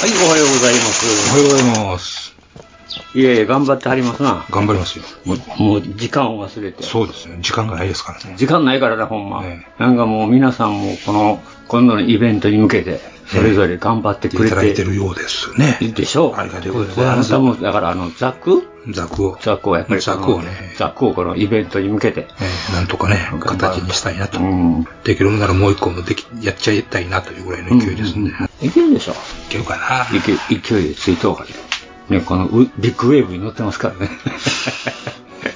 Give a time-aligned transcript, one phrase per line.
[0.00, 1.32] はい、おはようございます。
[1.32, 2.32] おはようございます。
[3.14, 4.46] いえいえ、頑張ってはりますな。
[4.48, 5.04] 頑張りますよ。
[5.24, 6.84] もう、もう時間を忘れて。
[6.84, 7.38] そうですね。
[7.40, 8.36] 時間がないですからね。
[8.36, 9.42] 時間ないからな、ほんま。
[9.44, 15.78] えなんかもう皆さんもこの、今度のイベントに向けて、それぞれ頑張ってくれいただいててるようですね。
[15.80, 16.34] でしょう。
[16.36, 18.68] ありがとうございますあなたも、だからあの、ザック？
[18.92, 22.28] ザクを、ザックをやっぱりザクをねザックをこのイベントに向けて。
[22.40, 24.38] えーなんとかね、形にしたいなと。
[24.38, 24.86] うん。
[25.02, 28.47] できるならもう一個もでき、やっちゃいたいなというぐらいの勢いですね。
[28.60, 29.12] いけるでしょ。
[29.12, 29.14] い
[29.50, 30.06] けるかな。
[30.10, 32.16] 勢い勢いでついとうから。
[32.16, 34.10] ね、このウビッグウェーブに乗ってますからね。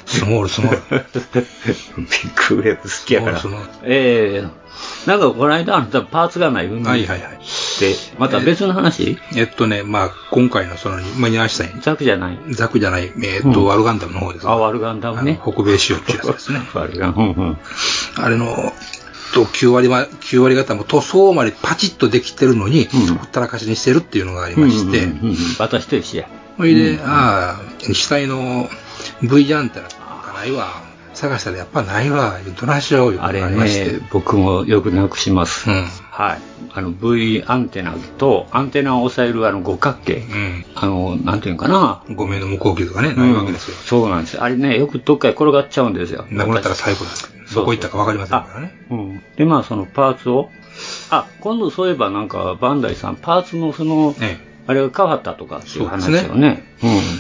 [0.07, 1.05] スモールスモール。
[1.97, 3.61] ビッグウェーブ好きやからそうそう。
[3.85, 4.63] ええ
[5.07, 7.39] なんかこの間あなたパーツがない運動はいはいはい。
[7.81, 12.39] で、また別の話、えっとね、まあ、今回のその、まあ、ニャーシさんに、ザクじゃない。
[12.51, 15.41] ザクじゃない、えっと、うんワルガンダムの方ですあ、ワルガンダムね。
[15.43, 16.61] 北米仕様っていうやつですね。
[16.75, 17.59] ワルガン、うんうん。
[18.17, 18.73] あれの、
[19.33, 25.09] と9割は、9割方も塗装までパチッとできてるのに、うんほったらかしにしてるっていうのがありまして、
[25.59, 26.29] 私と一緒や。
[26.57, 28.69] それで、ああ、死体の
[29.23, 30.93] V アンテナがないわ。
[31.15, 32.39] 探したらやっぱないわ。
[32.61, 33.93] どないしよういうことあれがありまして。
[33.93, 35.71] ね、僕もよくなくします。
[35.71, 35.85] うん。
[36.11, 36.39] はい。
[36.75, 40.17] あの V アンテナと、アンテナを押さえるあの五角形。
[40.17, 40.65] うん。
[40.75, 42.03] あの、なんていうのかな。
[42.15, 43.77] ごめんの向こう機とかね、ないわけですよ。
[43.77, 44.43] そうなんですよ。
[44.43, 46.25] あれね、よくどっかへ転がっちゃうんですよ。
[46.31, 47.42] なくなったら最後です。
[47.55, 48.75] どこ行ったかわかりませんからね。
[48.91, 49.23] うん。
[49.37, 50.51] で、まあ、そのパーツを、
[51.11, 56.65] あ、今度そういえばなんか、バンダイさん、パーツのその、えあれが変わったとかっていう話そうですをね。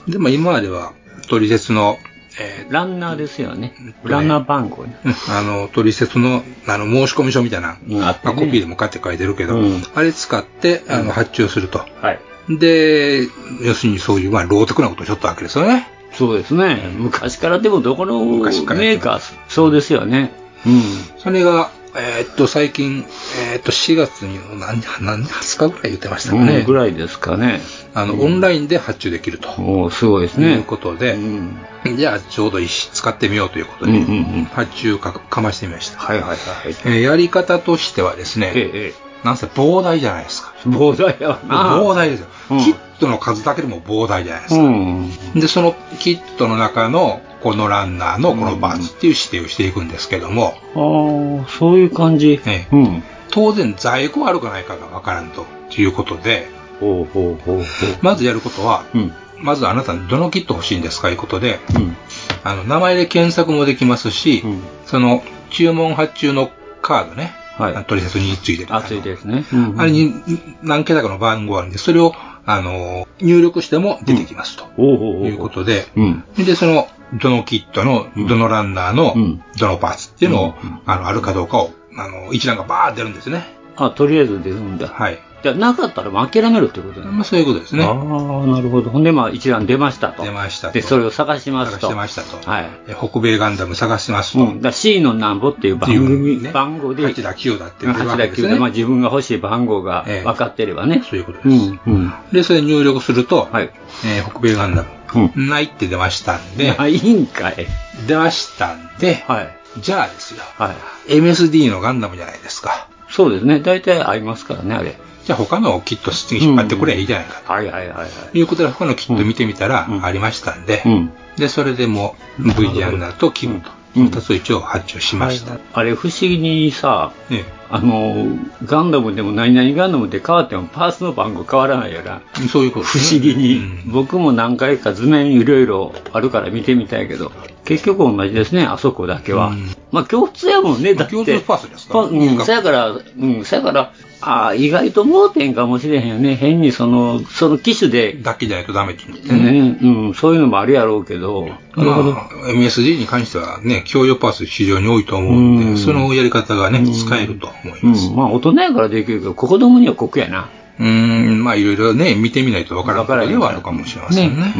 [0.07, 0.11] え。
[0.11, 0.93] で、まあ今までは、
[1.29, 1.99] 取説の、
[2.41, 2.73] えうん。
[2.73, 4.11] ランナーですよねうん。
[4.11, 4.97] ランナー番号ね。
[5.05, 11.81] ーあの、取説の、あの、申込書みたいな、うん、まあ、ねコピーでも買って書いてるけど、うんあれ使って、あの、発注すると。
[12.01, 12.21] はい。
[12.49, 13.29] で、
[13.63, 15.89] 要するにそういう、まあ、ローテクなことをしょったわけですよね。
[16.15, 16.91] そうですね。
[16.97, 20.33] 昔からでもどこのメーカー、そうですよね。
[20.67, 20.83] うん。
[21.19, 23.05] それが、えーっと、最近、
[23.53, 26.59] えーっと、4月に何、何、20日ぐらい言ってましたかね。
[26.59, 27.61] うんぐらいですかね。
[27.95, 29.61] あの、オンラインで発注できると。
[29.61, 30.57] もうすごいですいね。
[30.57, 31.97] うことで、うん。
[31.97, 35.99] じゃあちょうどいいし、使ってみようということで、うんうんうん発注かかましてみました。
[35.99, 36.39] はいはいはい。
[36.69, 40.53] えーやり方としてはですね、ええ、えなんせ膨大じゃないですか。
[40.67, 40.69] え。
[40.69, 41.79] 膨大やわな。
[41.79, 44.63] 膨大ですよ、うんキットの数だけでも膨大じゃないですか。
[44.63, 45.11] うん。
[45.35, 52.41] で、そのキットの中の、このランナーのこのパーツっていう指定をしていくんですけども、ああ、そういう感じ。
[52.47, 53.03] ええうん。
[53.31, 55.47] 当然在庫あるかないかがわからんと
[55.77, 57.65] いうことで、ほうほうほうほう。
[58.03, 59.13] まずやることは、うん。
[59.39, 61.97] まずあなたどのキット欲しいんですかいうことで、うん。
[62.45, 68.75] あの、名前で検索もできますし、うんその、注文発注のカードね、はい取説についてる。
[68.75, 69.45] 熱いですね。
[69.77, 70.15] あれに
[70.63, 72.15] 何桁かの番号あるんで、それを、
[72.45, 74.83] あの、入力しても出てきますと。
[74.83, 76.25] いうことで、うん。
[76.37, 76.89] で、その、
[77.21, 83.45] どのキットの、うんどのランナーのうん、どのパーツっていうのを、うんあの、あるかどうかを、あの、一覧がバーッ出るんですね。
[83.77, 84.89] あ、とりあえず出るんだ。
[84.89, 85.19] はい。
[85.43, 87.13] じゃあなかったらもう諦めるってことだね。
[87.13, 87.85] まあ、そういうことですね。
[87.85, 88.91] ああ、なるほど。
[88.91, 90.23] ほんで、まあ、一覧出ましたと。
[90.23, 90.75] 出ましたと。
[90.75, 91.89] で、それを探しますと。
[91.89, 92.51] 探してましたと。
[92.51, 92.71] はい。
[92.89, 94.45] え北米ガンダム探してますと。
[94.45, 94.63] うん。
[94.63, 98.55] だ C のなんぼっていう番組、ね番号で、8だ9だって言ってるわ8だ9けですね。
[98.55, 101.03] で、まあ自分が欲しい番号がええ分かってればね。
[101.09, 101.49] そういうことです。
[101.49, 101.81] うん。
[101.87, 102.13] うん。
[102.33, 103.71] で、それ入力すると、はい。
[104.07, 105.49] えー北米ガンダム、うん。
[105.49, 107.67] ないって出ましたんで、ないんかい。
[108.07, 109.59] 出ましたんで、はい。
[109.79, 110.43] じゃあですよ。
[110.59, 110.75] は
[111.09, 111.17] い。
[111.17, 112.89] MSD のガンダムじゃないですか。
[113.09, 113.61] そうですね。
[113.61, 114.97] 大体合いますからね、あれ。
[115.25, 117.53] じゃあ他のをキット引っ張ってくればいいじゃないかと。
[117.53, 118.39] はいはいはいはい。
[118.39, 121.13] いうことで他のキット見てみたらありましたんで、うん。
[121.37, 125.59] で、それでもう V ジャンナーとキムと、うん二つ一応発注しました。
[125.75, 128.27] あれ不思議にさ、えあの、
[128.65, 132.23] ガンダムでも何々ガンダムで変わってもパーツの番号変わらないよな。
[132.43, 137.33] えそういうこと不思議に、うん僕も何回か図面いろいろあるから見てみたいけど、
[137.65, 139.49] 結局同じですね、あそこだけは。
[139.49, 141.13] うんまあ共通やもんね、だって。
[141.13, 143.93] 共通パーツですかパうん、そやから、うん、そやから、
[144.25, 146.37] ああ、意外と盲点かもしれへんよね。
[146.37, 149.53] 変にその、その機種で、だけじゃないとダメって言ってね。
[149.53, 152.13] ね、うん、そういうのもあるやろうけど、なるほど。
[152.13, 158.09] まあ、MSD に関してはね、共用パーツ非常に多いと思うんで、うんそのやり方がね、使えると思います。
[158.09, 160.49] うん、まあ大人やからできるけど、子供には酷やな。
[160.79, 164.55] うーん、まあいろいろね、見てみないとわからんことではあるかもしれませんね。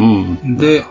[0.45, 0.57] うん。
[0.57, 0.85] で。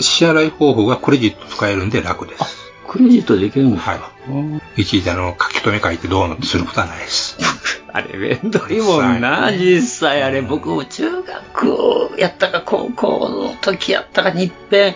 [0.00, 2.63] 支払い方法がクレジット使えるんで楽です。
[2.94, 3.90] クレジットできるんですか？
[3.92, 4.00] はい。
[4.28, 7.36] うんいちいちあの、書き留め書いてどうのすることはないです。
[7.92, 10.22] あれ、めんどいもんな、実際。
[10.22, 14.94] あれ、僕も中学やったか、高校の時やったか、日遍、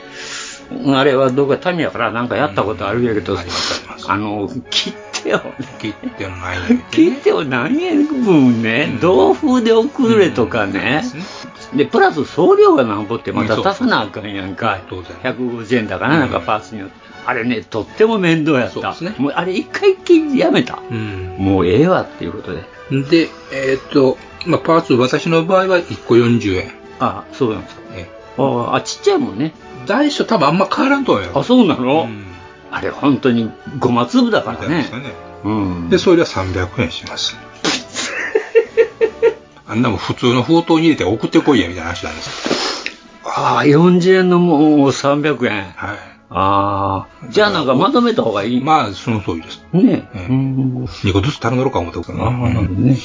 [0.94, 4.10] あれはどうか民やからなんかやったことあるやけど、ありますあります。
[4.10, 5.40] あの、切ってよ、
[5.78, 6.84] 切ってのないのにね。
[6.90, 11.04] 切ってよ何円分ね、同封で送れとかね。
[11.74, 14.78] で、プラス送料がなんぼってまたうんそう足さなあかんやんか。
[14.88, 16.94] 当然150円だからなんかパーツによって。
[17.26, 18.72] あれね、とっても面倒やった。
[18.72, 20.78] そうですねもうあれ一回きりやめた。
[20.90, 21.36] うん。
[21.38, 22.62] もうええわっていうことで。
[22.90, 24.16] で、えーっと、
[24.46, 26.72] まあ、パーツ、私の場合は1個40円。
[27.00, 27.82] あそうなんですか。
[27.94, 29.52] えああ、ちっちゃいもんね。
[29.86, 31.30] 大小多分あんま変わらんと思うよ。
[31.34, 32.24] あ、そうなの、うん
[32.70, 34.90] あれ本当にごま粒だからねね。
[35.42, 35.88] うん。
[35.88, 37.34] で、それは300円します。
[39.68, 42.68] あんなもん普通の封筒に入れて送ってこいや、みたいな話なんです
[43.24, 45.62] ああ、40円のもんを300円。
[45.62, 45.98] はい。
[46.30, 47.26] ああ。
[47.30, 48.60] じゃあなんかまとめた方がいい。
[48.60, 49.62] まあ、その通りです。
[49.72, 50.84] ねええうん。
[50.84, 52.96] 2個ずつ頼んだろうか思ってことああ、なるほどね。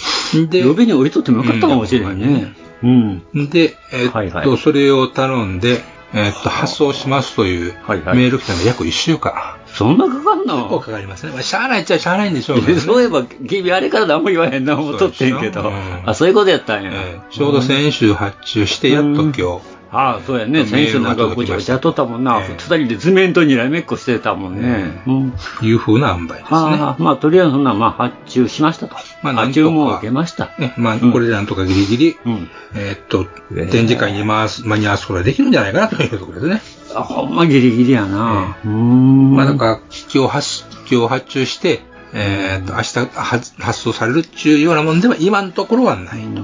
[0.50, 2.54] で、予備に置いとってもよかったかもしれんね。
[2.84, 3.50] うん。
[3.50, 5.82] で、えーっと、それを頼んで、
[6.14, 9.58] えーっと、発送しますというメール来たので約1週間。
[9.74, 11.32] そんなかかん結構のかかりますね。
[11.32, 12.80] まあ、しゃあないっちゃしゃあないんでしょうけど、ね。
[12.80, 15.62] そういえば、君あれから何も言わへんな思っとってんけど。
[15.62, 15.74] うん
[16.06, 16.92] あ、そういうことやったんや。
[16.94, 19.62] えーちょうど先週発注して、やっと今日、
[19.94, 20.66] ああ、そうやね。
[20.66, 22.40] 先週なんかごちゃごちゃとったもんな。
[22.42, 25.04] ええ二人で図面とにらめっこしてたもんね。
[25.06, 25.34] うん。
[25.62, 26.48] いう風な塩梅ですね。
[26.52, 28.96] ああ、まあ、とりあえずそんな、まあ、発注しましたと。
[29.22, 30.50] まあ発注も受けました。
[30.58, 32.50] ね、まあ、うんこれでなんとかギリギリ、うん。
[32.76, 36.62] えーっと、えー展示会に回す、間に合わすことができるんじゃないかなというところですね。
[36.96, 38.58] あ、ほんまギリギリやな。
[38.66, 39.36] うーん。
[39.36, 39.80] まあ、だから、
[40.14, 41.82] 今日発、今日発注して、
[42.16, 46.44] えーっと、明日発発送されるっていうようなもんでは今のところはないと。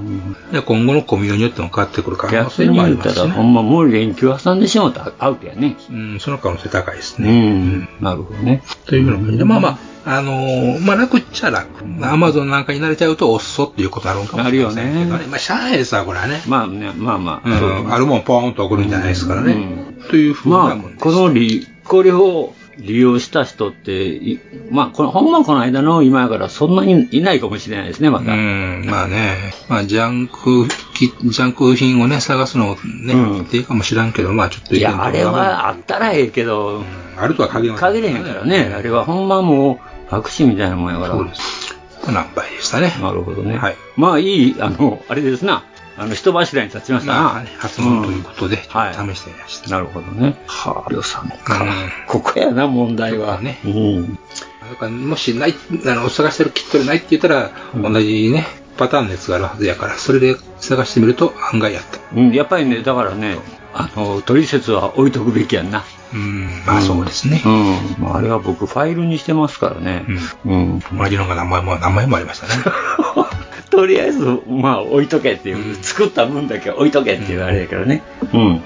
[0.52, 3.30] で今後のコミュニによっても変わってくる可能逆性もありますしね。
[3.30, 5.76] ほんまもう連休挟んでしまうとアウトやね。
[5.90, 7.52] うん、その可能性高いですうね。
[7.52, 7.88] ん。
[8.00, 8.62] なるほどね。
[8.86, 9.78] というような感じで、まあまあ、
[10.16, 11.68] あのーまあ楽っちゃ楽。
[12.02, 16.42] アマゾンなんかに慣れちゃうと、おっそっていうことあるんかもしれませんけどあるよねまあ、しゃあないですわ、これはね。
[16.48, 17.48] まあね、まあまあ。
[17.48, 19.52] うんあるもんポーンと送るんじゃないですからね。
[19.52, 21.04] うんというふうまあなもんで、す。
[21.04, 24.40] この利、これを利用した人って、い
[24.70, 28.32] まあ、この、ほんまこの間の今やからそんなにいないかもしれないですね、また。
[28.32, 29.36] うん、まあね、
[29.68, 36.84] まあ、ジャンク、きジャンク品をね、探すのね、うんっていいかもしらんけど、まあちょっといや、あれはあったらええけど、うん
[37.20, 37.82] あるとは限らない。
[37.82, 38.72] 限れへんからね。
[38.74, 39.78] あれはほんまもう、
[40.08, 41.14] 白紙みたいなもんやから。
[41.14, 41.76] そうです。
[42.06, 42.96] 何倍でしたね。
[43.00, 43.58] なるほどね。
[43.58, 45.64] はいまあいい、あの、あれですな。
[46.00, 47.22] あの、人柱に立ちましたな。
[47.24, 49.68] まあね、発問ということで、ちょはいっと試してみました。
[49.68, 50.34] なるほどね。
[50.46, 51.62] はあ、予算か。
[51.62, 51.70] うん
[52.06, 53.38] ここやな、問題は。
[53.42, 54.14] ねうん。
[54.14, 55.54] だからもしない、
[55.86, 58.46] あの、探してるキットでないって言ったら、同じね、
[58.78, 61.98] パターンのやつがあるはずやから、それで探してみると案外やった。
[62.16, 63.36] うん、やっぱりね、だからね、
[63.74, 65.84] あの、取説は置いとくべきやんな。
[66.14, 67.48] うん、まあそうですねう。
[67.48, 68.02] ん。
[68.02, 70.06] まあ、あれは僕、ファイルにしてますからね。
[70.46, 70.80] うん。
[70.96, 72.54] 同じのが名前も、名前もありましたね。
[73.70, 78.02] とりあえず、まあ、置いとけっていう、作った分だけ置いとけっていうあれやからね。
[78.32, 78.62] うん。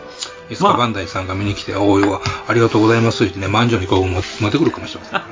[0.50, 5.25] いつかバンダイさんが見に来て、おいは、ありがとうございますってね、満場にこう持持ってくるかもしれませんね。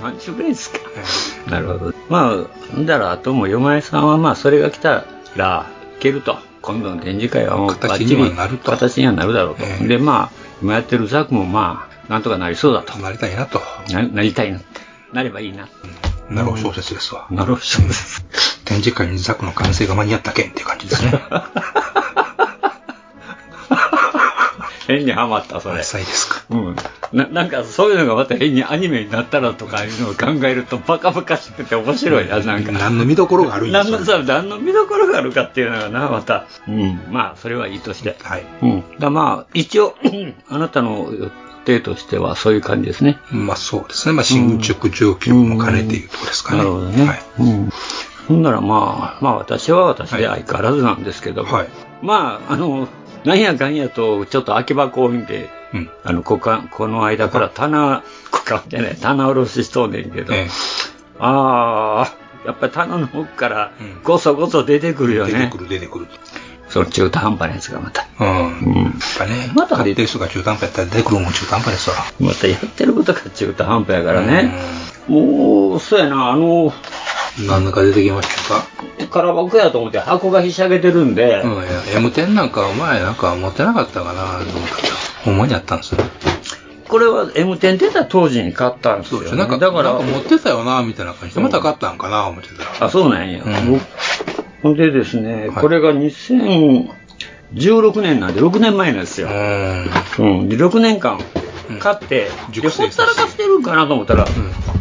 [0.00, 0.78] マンチュベースか。
[1.50, 1.94] なるほど。
[2.08, 5.04] まあ、だから、あとも、よまえさんは、まあ、それが来た
[5.36, 5.66] ら、
[5.98, 6.38] いけると。
[6.62, 9.64] 今度の展示会はもう、形にはなると形にはなるだろうと。
[9.64, 10.30] ええで、まあ、
[10.62, 12.98] 今やってるザクも、まあ、なんとかなりそうだと。
[12.98, 13.62] なりたいなと。
[13.90, 14.66] ななりたいなって。
[15.12, 15.68] なればいいな。
[16.30, 17.26] なるほど小説ですわ。
[17.30, 17.66] なるほど。
[18.64, 21.12] 展示会にザクの完成が間に合ったけんっていう感じですね。
[24.90, 25.80] 変にハマった、それ。
[25.80, 26.44] 浅いですか。
[26.50, 26.76] うん。
[27.12, 32.72] な、なんか、そういうのがまた変にアニメになったらとかいうのを考えると、バカバカしくて面白いな、なんか。
[32.72, 36.46] 何の見どころがあるんです何のさ、何の見どころがあるかっていうのがな、また。
[36.66, 37.00] うん。
[37.10, 38.16] まあ、それはいいとして。
[38.20, 38.44] はい。
[38.62, 38.84] うん。
[38.98, 39.94] だまあ、一応、
[40.48, 41.10] あなたの
[41.66, 43.18] 程としてはそういう感じですね。
[43.30, 44.14] まあそうですね。
[44.14, 46.58] まあ進捗状況も兼ねていうところですかね。
[46.58, 47.06] なるほどね。
[47.06, 47.22] はい。
[47.38, 47.70] うん。
[48.28, 51.68] ほんならまあ、まあ私は私で相変わらずなんですけど、はい。
[52.02, 52.88] まあ、あの、
[53.24, 55.90] なんやかんやと、ちょっと空き箱を見て、うん。
[56.04, 60.48] あの、こかこの間から棚、こかじゃない、棚卸ししとんねんけど、え
[61.18, 65.32] ああ、やっぱり棚の奥からうんごそごそ出てくるよね。
[65.34, 66.06] え出てくる、出てくる。
[66.70, 68.06] その中途半端なやつがまた。
[68.20, 68.28] うん。
[68.28, 68.84] うん。
[68.84, 71.96] やっぱね、また買ってる人が中途半端やったら出てくるのも中途半端ですわ。
[72.20, 74.54] またやってることが中途半端やからね。
[75.08, 76.72] もう、そうやな、あの、
[77.38, 77.46] うん。
[77.46, 78.66] 何らか出てきましたか？
[79.10, 81.62] 空箱やと思って箱がひしゃげてるんで、うん、いや
[82.00, 84.88] M10 なんかお前なんか持ってなかったかなと思ったけど、
[85.24, 86.02] ほんまにあったんですよ。
[86.88, 89.38] これは M10 出た当時に買ったんですよ、そうですよ。
[89.38, 92.86] なんか、だから、なんか持ってたよな、みたいな感じで、また買ったんかな、思ってたら。
[92.86, 93.44] あ、そうなんや。
[93.44, 93.80] うん
[94.62, 99.28] でですね、はいこれが2016年なんで6年前なんですよ。
[99.28, 100.48] うん。
[100.48, 101.18] で、6年間
[101.78, 104.26] 買って、で、ほったらかしてるんかなと思ったら、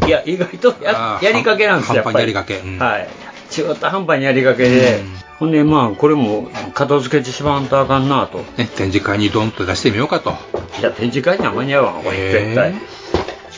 [0.05, 3.07] いや、意外とややりかけなんですよ、半端にやりかけうんはい。
[3.50, 5.03] 中途半端にやりかけで、
[5.39, 8.39] ほんで、まあ、これも片付けてしまわんとあかんなと。
[8.57, 10.36] ね、展示会にドンと出してみようかと。
[10.79, 12.74] いや、展示会には間に合わん、これ、絶対。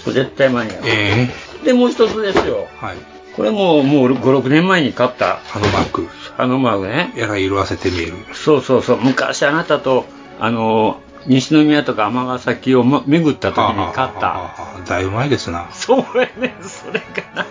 [0.06, 0.84] 絶対間に合わん。
[0.88, 1.30] え
[1.66, 2.68] で、もう一つですよ。
[2.78, 3.11] はい。
[3.36, 6.08] これももう5、6年前に買った、ハノマーク。
[6.38, 7.14] あのマークね。
[7.16, 8.14] やら色あせて見える。
[8.34, 9.00] そうそうそう。
[9.02, 10.06] 昔あなたと、
[10.40, 14.54] あの、西宮とか尼崎を、ま、巡った時に買った。
[14.56, 15.70] あだいぶ前ですな。
[15.72, 16.56] そうやね。
[16.62, 17.46] それがな。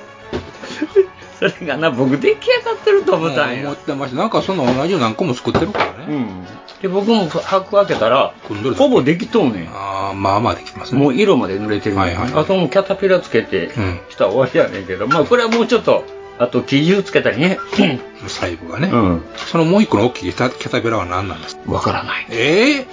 [1.38, 3.72] それがな、僕出来上がってると思ったん思よ。
[3.72, 4.18] ってました。
[4.18, 6.06] なんかその同じの何個も作ってるからね。
[6.08, 6.46] うん。
[6.82, 8.34] で、僕も箱開けたら
[8.76, 9.68] ほぼできとんねん。
[10.14, 11.00] まあまあできてますね。
[11.00, 16.04] もう色まで濡れてる、はいはいあともうキャタピラつけて、うんしたら終わりやねんけど、まあこれはもうちょっと、
[16.38, 17.58] あと生地つけたりね。
[18.26, 18.88] 細部がね。
[18.88, 19.22] うん。
[19.36, 21.70] そのもう一個の大きいキャタピラは何なんですか？
[21.72, 22.26] わからない。
[22.30, 22.86] ええ？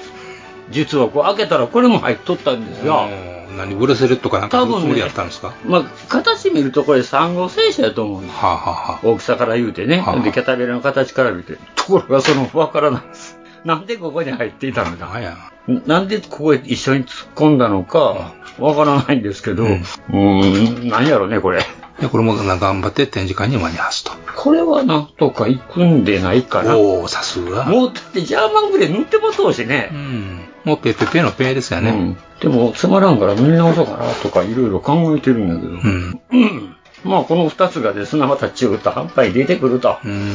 [0.69, 3.07] 実はこう開けたらこれも入っとったんですよ。
[3.31, 5.53] うん何ブレスレットかなんかのつもりやったんですか？
[5.65, 8.36] まあ、形見るとこれ3号戦車やと思うんです。
[8.36, 10.01] はあ、はあは大きさから言うてね。
[10.01, 11.57] はあで、キャタビラの形から見て。
[11.75, 13.37] ところがその、わからないです。
[13.67, 15.51] なんでここに入っていたのあ、か。
[15.86, 21.59] なんでここへ一緒に突っ込んだのか、わからないんですけど、うーん、なんやろね、これ。
[22.00, 24.13] で、これもな頑張って展示会に間に合わすと。
[24.38, 26.77] これはなんとか行くんでないかな。
[26.77, 27.65] おおさすが。
[27.65, 29.95] もうだってジャーマングレー塗ってもとうしねう。
[29.97, 30.39] ん。
[30.63, 31.89] もうペペペのペですよね。
[31.89, 32.17] うん。
[32.39, 35.74] でも、つまらんから塗り直そうかなとかいろいろ考えてるんだけど。
[35.74, 36.21] うん。
[36.31, 36.75] うん。
[37.03, 39.97] まあ、この二つがですね、また中途半端に出てくると。
[40.05, 40.31] うん。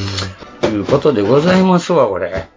[0.75, 2.49] いうことでございますわ、これ。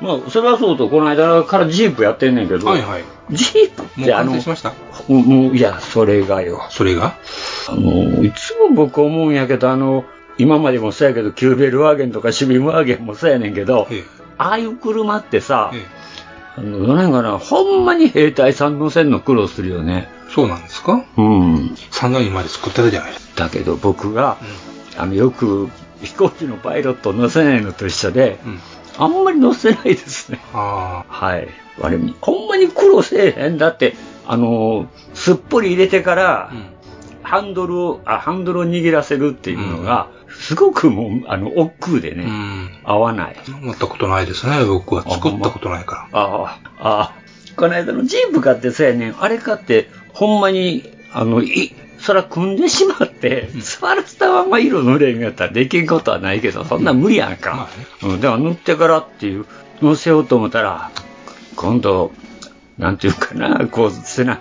[0.00, 3.04] まあ、それはそうと、この間からジープやってんねんけど、はいはい。
[3.30, 4.72] ジープってあの完成し、ました？
[5.08, 6.62] もう、いや、それがよ。
[6.70, 7.16] それが？
[7.68, 10.04] あの、いつも僕思うんやけど、あの、
[10.38, 14.04] 今までもそうやけど、キューベルワーゲンとかシュビムワーゲンもそうやねんけど、ええ。
[14.38, 15.80] ああいう車ってさ、ええ。
[16.56, 20.08] あの、なんかな、ほんまに兵隊さん乗せんの苦労するよね。
[20.30, 21.04] そうなんですか？
[21.18, 21.76] うん。
[21.90, 23.44] 三段まで作ってたじゃないですか。
[23.44, 24.38] だけど僕が、
[24.96, 25.68] あの、よく
[26.02, 28.60] 飛行機のパイロットを乗せないのと一緒で、うん。
[29.00, 30.40] あんまり乗せないですね。
[30.52, 31.48] あはい。
[31.82, 33.94] あれ、ほんまに苦労せえへんだって、
[34.26, 36.52] あの、すっぽり入れてからあ。
[36.52, 36.66] う、ん。
[37.22, 42.70] ハンドルを、あ、ハンドルを握らせるっていうのが、すごくもう、あの、億劫でね、うん。
[42.84, 43.36] 合わない。
[43.62, 45.02] 思ったことないですね、僕は。
[45.02, 46.20] 作ったことないから。
[46.20, 47.14] ああ、ああ。
[47.56, 49.22] この間のジープ買ってそうやねん。
[49.22, 57.68] あれ買って、ほんまに、あの、い、そら組んでしまって、座らせたまま色塗れんやったらできんことはないけど、そんなん無理やんか。
[58.02, 59.46] まうん、だから塗ってからっていう、
[59.82, 60.90] 乗せようと思ったら、
[61.56, 62.12] 今度、
[62.78, 64.40] なんていうかな、こう、せな、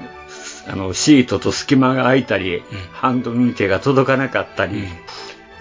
[0.68, 2.63] あの、シートと隙間が空いたり、
[2.94, 4.88] ハンドルに手が届かなかったり、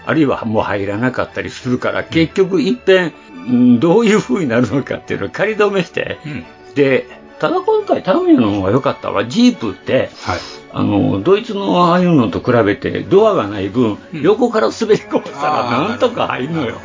[0.05, 6.45] あるいはもう入らなかったりするから、結局いっぺん、うんどういう風になるのかっていうのを仮止めして、うん。
[6.75, 9.25] で、ただ今回タミヤの方が良かったわ。
[9.25, 10.39] ジープって、はい。
[10.71, 16.75] あの、ドイツのああいうのと比べてドアがない分、うん横から滑り込ませたらなんとか入るのよ。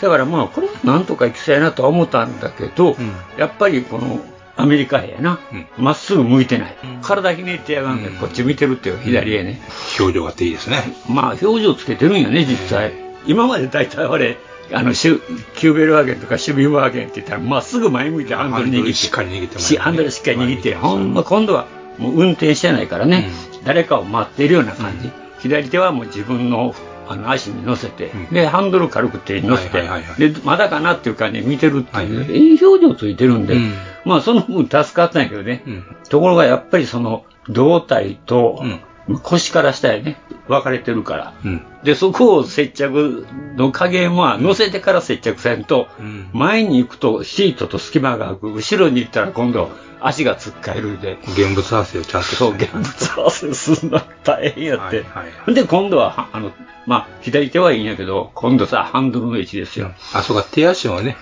[0.00, 4.20] だからまあ、これはなんとかいきそうやなとは思ったんだけど、うんやっぱりこの、
[4.56, 5.66] アメリカ兵やなうん。
[5.76, 6.76] ま、っすぐ向いてない。
[6.82, 9.60] うん体ひねってやがんで、うんこっち見てるってよ、左へね。
[9.98, 10.82] 表情があっていいですね。
[11.08, 12.92] まあ、表情つけてるんやね、実際。
[13.26, 14.38] 今まで大体俺、
[14.72, 15.20] あの、シュ
[15.54, 18.92] キューベルワーゲンとかシュビーワーゲンって言ったら、まっすぐ前向いてハンドル握って。
[18.92, 21.66] しっかり握ってますしハンドルしっかり握って、ほんま今度は
[21.98, 23.30] もう運転してないからね、
[23.64, 25.10] 誰かを待っているような感じ。
[25.40, 26.74] 左手はもう自分の
[27.08, 29.82] あの足に乗せて、うんで、ハンドル軽く手に乗せて、
[30.18, 33.72] で、まだかなっていう感じで見てるっていう、はいいい表情ついてるんで、うん
[34.04, 35.62] まあその分助かったんやけどね。
[35.66, 35.96] うん。
[36.08, 38.80] ところがやっぱりその胴体とうん
[39.22, 40.18] 腰から下やね。
[40.48, 41.34] 分かれてるから。
[41.44, 41.62] うん。
[41.84, 43.26] で、そこを接着
[43.56, 46.30] の加減は乗せてから接着せんと、うん。
[46.32, 48.52] 前に行くとシートと隙間が空く。
[48.52, 51.18] 後ろに行ったら今度足がつっかえるで。
[51.28, 52.84] 現物合わせをちゃんとそう、現物
[53.16, 54.96] 合わせすんの大変やって。
[55.00, 56.52] はいはいはいで、今度は、はあの、
[56.86, 59.92] まあ、左手はいいんやけど、今度さ、ハンドルの位置ですよ。
[60.14, 61.16] あ、そうか、手足もね、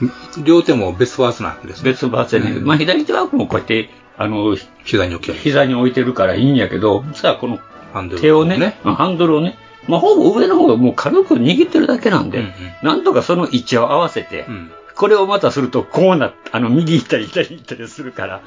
[0.45, 1.90] 両手も別パーツなわけですね。
[1.90, 5.37] 別バーツやねうんまあ、左手はもうこうやって、あの、膝に置き。
[5.37, 7.59] 膝に置いてるからいいんやけど、さあ、この
[8.02, 8.94] 手をね、うん。
[8.94, 9.56] ハンドルをね、
[9.88, 12.52] まあ、ほぼ上の方がもう軽く握ってるだけなんで、うんうん。
[12.82, 14.70] なんとかその位置を合わせて、うん。
[14.94, 18.40] これをまたすると、こうなっあの、右行ったり左行ったりするから、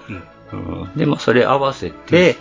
[0.52, 0.82] うん。
[0.82, 0.92] うん。
[0.96, 2.38] で、まあ、それ合わせて、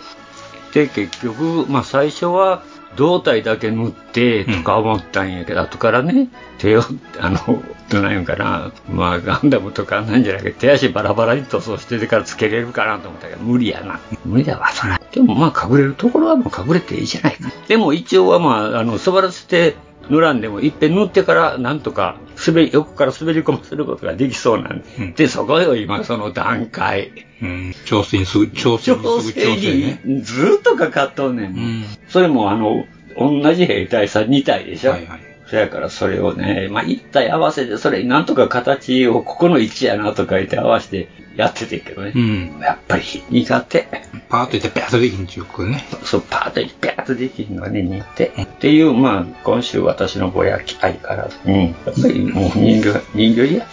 [0.73, 2.63] で、結局、まあ、最初は、
[2.99, 6.27] 胴体だけ塗って、とか思ったんやけど、後からね、
[6.57, 6.81] 手を、
[7.17, 14.01] あの、どないんかな、まあ、ガンダムとかなんじゃなくて、手足バラバラに塗装してからつけれるかなと思ったけど、無理やな。
[14.25, 14.99] 無理だわ、そら。
[15.13, 17.49] でもまあ、隠れるところはもう隠れていいじゃないか。
[17.69, 19.77] でも一応はまあ、あの、座らせて、
[20.09, 27.11] 塗らんでも、いっぺん塗ってから、なんとか、滑り、横から滑り込ませることができそうなんで、うんで、そこよ、今、その段階。
[27.41, 27.75] うん。
[27.85, 30.01] 調整にすぐ、調整に調すぐ調整整ね。
[30.03, 31.45] にずーっとかかっとんねん。
[31.45, 31.85] うん。
[32.07, 32.85] それもあの、
[33.17, 34.91] 同じ兵隊さん2体でしょ。
[34.91, 35.29] はいはい。
[35.49, 41.09] そやからそれをね、まあ1体合わせて、それになんとか形をここの位置やなとか言って合わせて
[41.39, 42.11] やっててんけどね。
[42.15, 42.59] うん。
[42.61, 43.87] やっぱり苦手。
[44.27, 45.85] パーッといって、ペアとできんちゅうことね。
[46.03, 48.33] そう、パーッとピャーッとできるのがね、似て。
[48.41, 51.37] っていう、まあ、今週私のぼやき相変わらず。
[51.45, 51.53] うん。
[51.55, 53.65] やっぱりもう人形、人形嫌。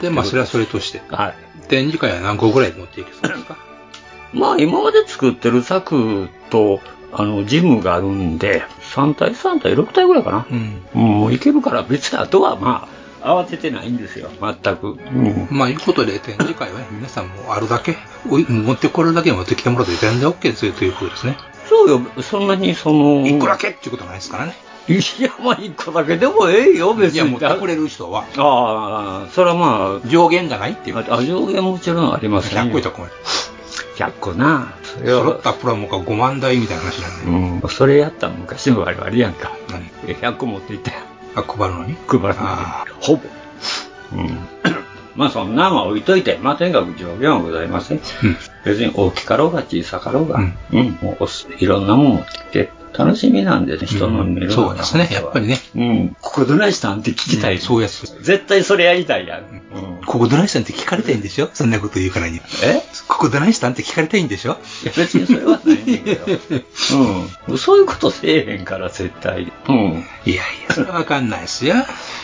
[0.00, 1.00] で、まあ、それはそれとして。
[1.08, 1.34] はい。
[1.68, 3.56] 展示会は何個ぐらい持っていけそうですか？
[4.34, 6.80] まあ今まで作ってる作と、
[7.12, 10.46] あの、ジムがあるんで、3体、3体、6体ぐらいかな。
[10.50, 10.82] うん。
[10.94, 14.88] うん、もういけるから別にあとはまあ、慌ててないんですよ、全く。
[14.88, 15.48] うん。
[15.50, 21.38] まあ、いうことで、展示会はね、皆さんもあるだけ、持ってこれるだけ持ってきてもらって全然 OK ですよということですね。
[21.68, 24.54] そうよ、そんなにその、一個だけっていうことはないですからね。
[24.86, 27.16] いや、まあ一個だけでもええよ、別に。
[27.16, 32.60] いや、持ってこれる人は、ああ、それはま上限がないっていうあ、あ上限もちろんありますね。
[32.60, 33.12] 100個いたら困る。
[33.96, 34.74] 100個な。
[34.82, 37.60] それは、揃ったプラモが5万台みたいな話だね。
[37.62, 39.52] うん、それやったら昔の我々やんか。
[39.70, 39.90] 何？
[40.06, 40.98] え100個持っていったよ。
[41.34, 41.96] あ、配るのに？
[42.06, 42.84] 配るのにあ。
[43.00, 43.22] ほぼ。
[44.14, 44.38] うん。
[45.16, 47.98] まあそんなんは置いといて、まあとにかく上限はございません。
[47.98, 48.36] うん。
[48.64, 50.42] 別に大きかろうが小さかろうが、う
[50.72, 51.26] うんん、もう
[51.58, 55.58] いろんなもんを切って、楽しみなんでね、人の見るのがそうですね、やっぱりね。
[55.74, 56.16] うん。
[56.20, 57.58] ここどないしたんって聞きたい。
[57.58, 58.06] そうやつ。
[58.22, 59.40] 絶対それやりたいやん。
[59.40, 60.04] うん。
[60.06, 62.36] ここどないしたんって聞かれたいんでしょそんなこと言うからに。
[62.62, 62.82] え？
[63.08, 64.58] ここどないしたんって聞かれたいんでしょ？
[64.84, 66.26] いや別にそれはないねんけど。
[67.48, 67.58] うん。
[67.58, 69.52] そういうことせえへんから、絶対。
[69.68, 70.04] うん。
[70.26, 70.36] いやい
[70.68, 71.74] や、それはわかんないですよ。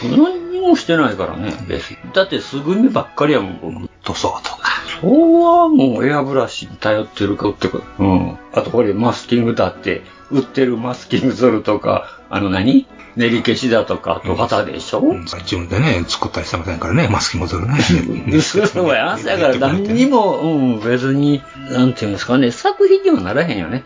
[0.04, 1.96] 何にもしてないからね、別に。
[2.14, 3.90] だってすぐみばっかりやもん、僕。
[4.04, 4.60] 塗装とか。
[5.00, 7.84] そうはもうエアブラシに頼ってるかってこと。
[7.98, 8.38] うん。
[8.52, 12.86] あとこれマスキングだって、売ってるマスキングゾルとか、あの何？
[13.16, 17.80] 練り消しだとか、あと旗でしょ、うん自分でね、作ったりしてませんからね、マスキングするね。
[18.40, 23.84] そうや、だから何にも、うん、別に、なんていうんですかね、作品にはならへんよね。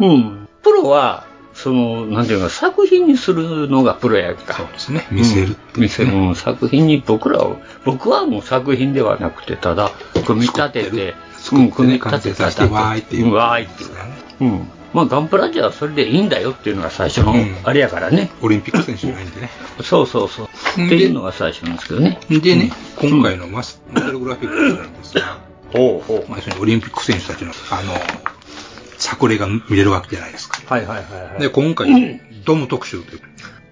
[0.00, 0.48] うん。
[0.62, 4.54] プロは、その、なんていうか、作品にするのがプロやんか。
[4.54, 5.06] そうですね。
[5.10, 9.90] 見せるって見せる、うん作品に僕らを、僕はもう作品ではなくて、ただ、
[10.26, 13.26] 組み立てて、てね、完成させて、わーいっていう。
[13.26, 13.90] うんわーいっていう。
[14.40, 14.68] うん。
[14.92, 18.30] まあ、ガンプラジアはそれでいいんだよっていうのが最初のうん、あれやからね。
[18.42, 19.50] オリンピック選手じゃないんでね。
[19.82, 20.48] そうそうそう。
[20.76, 22.18] でっていうのが最初なんですけどね。
[22.28, 25.38] でね、今回のマス、モデルグラフィックなんですが、
[25.72, 27.94] ほうほまあ、オリンピック選手たちの、あの、
[28.98, 30.60] 作例が見れるわけじゃないですか。
[30.66, 31.40] はいはいはいはい。
[31.40, 33.22] で、今回、ドム特集という、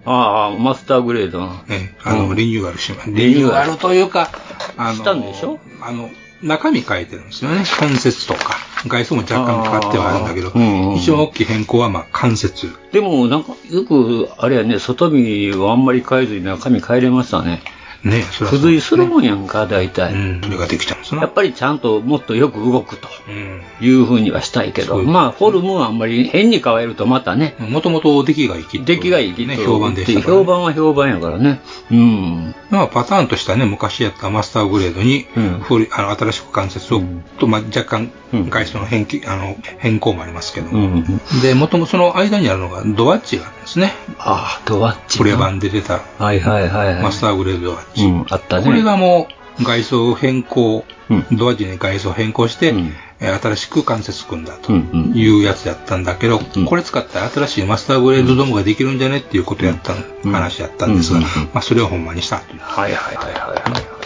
[0.04, 1.48] ああ、マスターグレードの。
[1.66, 4.30] ね、あの、うんリニューアルしま、リニューアルリニューアルというか、
[4.76, 5.58] あの、したんでしょ？
[5.82, 6.08] あの、
[6.42, 7.64] 中身変えてるんですよね。
[7.78, 8.56] 関節とか。
[8.86, 12.68] 外装も若干変わってはあるんだけど、うんうん一番大きい変更は、まあ、関節。
[12.92, 17.62] でも、なんか、よく、あれやね、外見をあんまり変えずに中身変えれましたね。
[18.04, 20.12] ね、付随するもんやんか、大体。
[20.12, 21.22] うん、それができちゃうんですな。
[21.22, 23.62] やっぱりちゃんともっとよく動くとうん。
[23.80, 30.20] いうふうにはしたいけど、まあ、フォルムはあんまり変に変えるとまたね、もともと出来がいいき出来がいいきね、評判でした。
[30.20, 31.60] 評判は評判やからね。
[31.90, 32.54] うん。
[32.70, 41.20] まあ、パターンとしてはね、昔やったマスターグレードに、うんあの新しく関節を、うんと、まあ、若干うん外装の変形あの変更もありますけど、うん。
[41.42, 43.92] で、もともとその間にあるのがドワッチがあるんですね。
[44.18, 45.24] ああ、ドワッチな。
[45.24, 47.02] プレ版で出たはいはいはいはい。
[47.02, 47.97] マスターグレードドワッチ。
[48.06, 48.64] うん、あったね。
[48.64, 49.28] これがも
[49.60, 51.26] う外装変更、うん。
[51.32, 52.92] ドワッチに外装変更して、うん。
[53.20, 56.64] えー新しく関節組んだというやつやったんだけど、うん。
[56.66, 60.32] これ使ったら新しいマスターグレードドームができるんじゃねっていうことやった、うん。
[60.32, 62.60] 話やったんですが、まあそれをほんまにしたという。
[62.60, 63.97] はいはいはいはいはい。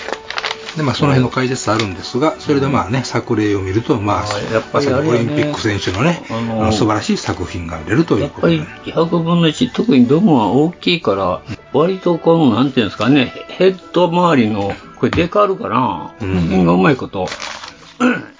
[0.76, 17.26] で、まあ、その辺の解説あるんですが、それでまあね、作例を見ると、まあ、やっぱりオリンピック選手のね、あのーあの素晴らしい作品が見れるということでやっぱり100分の1、特にドムは大きいから、割とこの、なんていうんですかね、ヘッド周りの、これデカールかな、この辺がうまいこと、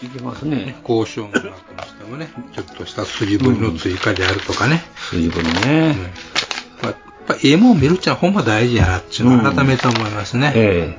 [0.03, 0.77] いきますね。
[0.89, 1.55] 交渉の中に
[1.87, 4.83] してもね、ちょっとした筋彫りの追加であるとかね。
[5.11, 5.97] 筋彫りね。
[6.83, 10.53] まあやっぱ絵も見るっちゃほんま大事やなっていうのを改めて思いますね。
[10.57, 10.99] え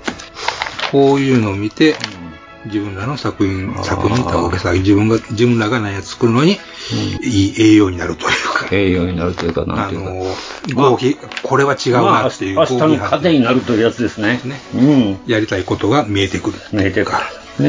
[0.93, 1.95] こういうのを見て、
[2.65, 6.59] 自分らの作品、作品と大げさ、自分が、自分らが何や作るのに、
[7.23, 8.67] いい栄養になるというか。
[8.71, 10.81] 栄養になるというか、なんあていうか。
[10.81, 14.39] の、合否、これは違うなっていうまあ、明日の糧になるというやつですね。
[14.75, 15.19] うん。
[15.25, 16.59] やりたいことが見えてくる。
[16.71, 17.17] 見えてくる。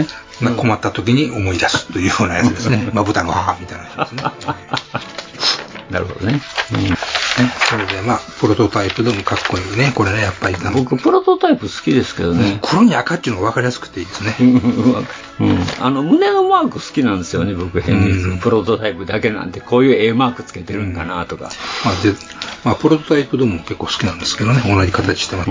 [0.02, 0.06] ね。
[0.42, 2.90] まあ困った時に思い出すというようなやつですね。
[2.92, 4.24] まあ、豚の母みたいなやつですね。
[5.90, 6.32] なるほどね。
[6.34, 6.40] ね
[7.68, 9.92] それで、まあ、プロトタイプでもかっこいいね。
[9.94, 10.56] これね、やっぱり。
[10.72, 12.58] 僕、プロトタイプ好きですけどね。
[12.62, 14.36] 黒に赤っていうのが分かりやすくていいですね。
[15.40, 15.58] うん。
[15.80, 18.38] あの、胸のマーク好きなんですよね、僕、変に。
[18.38, 21.50] プロトタイプだけなんて、こういう A マークつけてるんかなとか。
[21.84, 22.14] まあ、で、
[22.64, 24.62] まあ、プロトタイプでも結構好きなんですけどね。
[24.64, 25.50] 同じ形してます。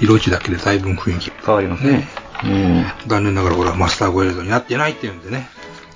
[0.00, 2.08] 色地だけでだいぶ雰囲気変わりますね。
[2.44, 2.86] うん。
[3.06, 5.48] 残念ながら、ほら、マスターグレードになってないっていうんでね。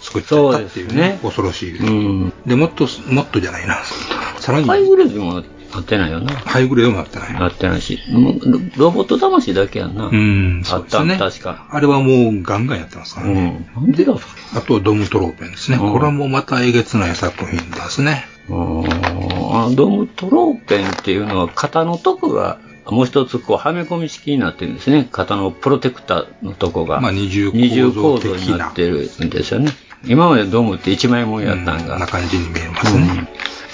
[0.09, 0.93] 作っちゃったっていうね。
[0.93, 1.79] そうですね恐ろしい。
[1.79, 1.91] う
[2.27, 2.33] ん。
[2.47, 3.77] で、もっと、もっとじゃないな。
[4.39, 5.41] さらに、ハイグレードもな
[5.81, 6.33] ってないよな。
[6.33, 7.35] ハイグレードもなってない。
[7.35, 7.99] なってないし。
[8.77, 10.07] ロロボット魂だけやんな。
[10.07, 11.19] うん、あった、そうですね。
[11.19, 11.69] 確か。
[11.71, 13.69] あれはもうガンガンやってますからね。
[13.77, 13.93] うん。
[13.93, 15.77] で、あと、ドムトローペンですね。
[15.77, 18.27] うんこれもまたえげつない作品ですね。
[18.49, 18.85] うん
[19.51, 25.09] あのドームトローペンっていうのは型のとこがもう一つこうはめ込み式になってるんですね。
[25.13, 27.01] 型のプロテクターのとこが。
[27.01, 29.73] まあ二重二重構構造になってるんですよね。
[30.07, 31.99] 今までドームって一枚もんやったんが。
[31.99, 33.29] な感じに見えますね。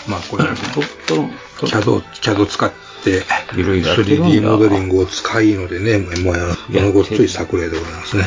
[0.08, 3.22] まあこれ、キャド、キャド使って、
[3.56, 6.34] いろいろやってるんだ 3D モデリングを使いのでね、もう、
[6.72, 8.24] ものごっつい作例でございますね。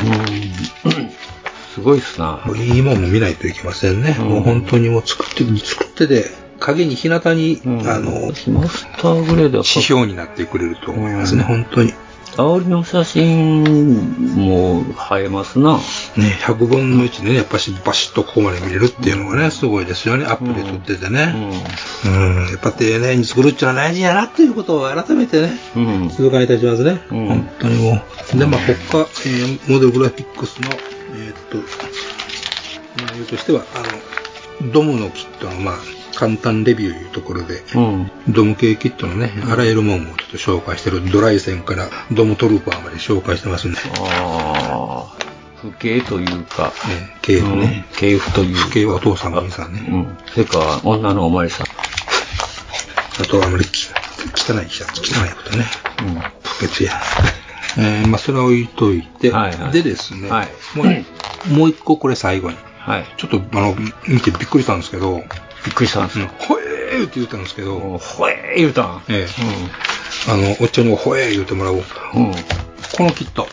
[1.74, 2.44] すごいっすな。
[2.56, 4.16] いいもんも見ないといけませんね。
[4.16, 6.26] もう本当にもう作って、作ってで、
[6.60, 11.94] 影に日向に、あの、マスターグレードは指標になってくれると思いますね、本当に。
[12.38, 13.64] 煽りの写真
[14.36, 15.78] も映えますな。
[15.78, 20.26] ね、100分の1でね、やっぱしバシッとここまで見れるっていうのがね、すごいですよね。
[20.26, 21.34] アップで撮っててね。
[22.06, 22.52] うん。
[22.52, 26.10] やっぱ丁寧に作るっていうのは大事やなっていうことを改めてね、うん。
[26.10, 27.02] 痛感いたしますね。
[27.10, 28.02] 本当にも
[28.36, 28.38] う。
[28.38, 30.70] で、まあ、他、えーモデルグラフィックスの、
[31.16, 31.58] えーっと、
[33.04, 35.76] 内容としては、あの、ドムのキットの、まあ、
[36.18, 38.12] 簡単レビューいうところで、うん。
[38.28, 43.78] ドム系キットのね、あらゆるものをちょっと紹介してる、ドライ線からドムトルーパーまで紹介してますんで。
[44.10, 45.28] ああ。
[45.62, 46.74] 不敬というか。
[46.88, 47.86] ね、系譜ね。
[47.98, 48.62] 系譜というか。
[48.62, 49.86] 不敬はお父さんお兄さんね。
[49.88, 50.18] うん。
[50.26, 51.68] それか、女のおまりさん。
[53.22, 53.88] あと、あまりき
[54.36, 55.66] 汚い汚いことね。
[56.02, 56.22] うん。
[56.42, 57.00] 不潔や。
[57.78, 59.32] えー、まあ、それは置いといて、
[59.72, 60.32] でですね、
[60.74, 62.58] もうもう一個これ最後に。
[62.80, 63.06] はい。
[63.18, 63.76] ちょっと、あの、
[64.08, 65.24] 見てびっくりしたんですけど、
[65.68, 66.28] びっくりしたんですよ。
[66.40, 69.28] ほえーって言ったんですけど、ほえー言うたんええ
[70.32, 71.84] あの、おっちゃんにほえー言うてもらおう。
[72.96, 73.48] このキット。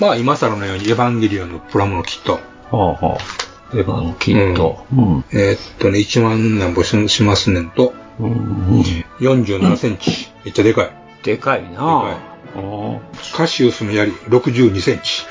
[0.00, 2.32] まあ、今更のようにエヴァンゲリオンのプラモのキット。
[2.34, 2.40] は
[2.72, 3.76] あはあ。
[3.76, 4.86] エヴァのキット。
[4.90, 10.28] うんえーっとね、1万なんぼししますねんと、47センチ。
[10.44, 10.90] めっちゃでかい。
[11.22, 12.18] でかいなでか
[12.56, 13.34] い。
[13.34, 15.24] カシウスの槍、62センチ。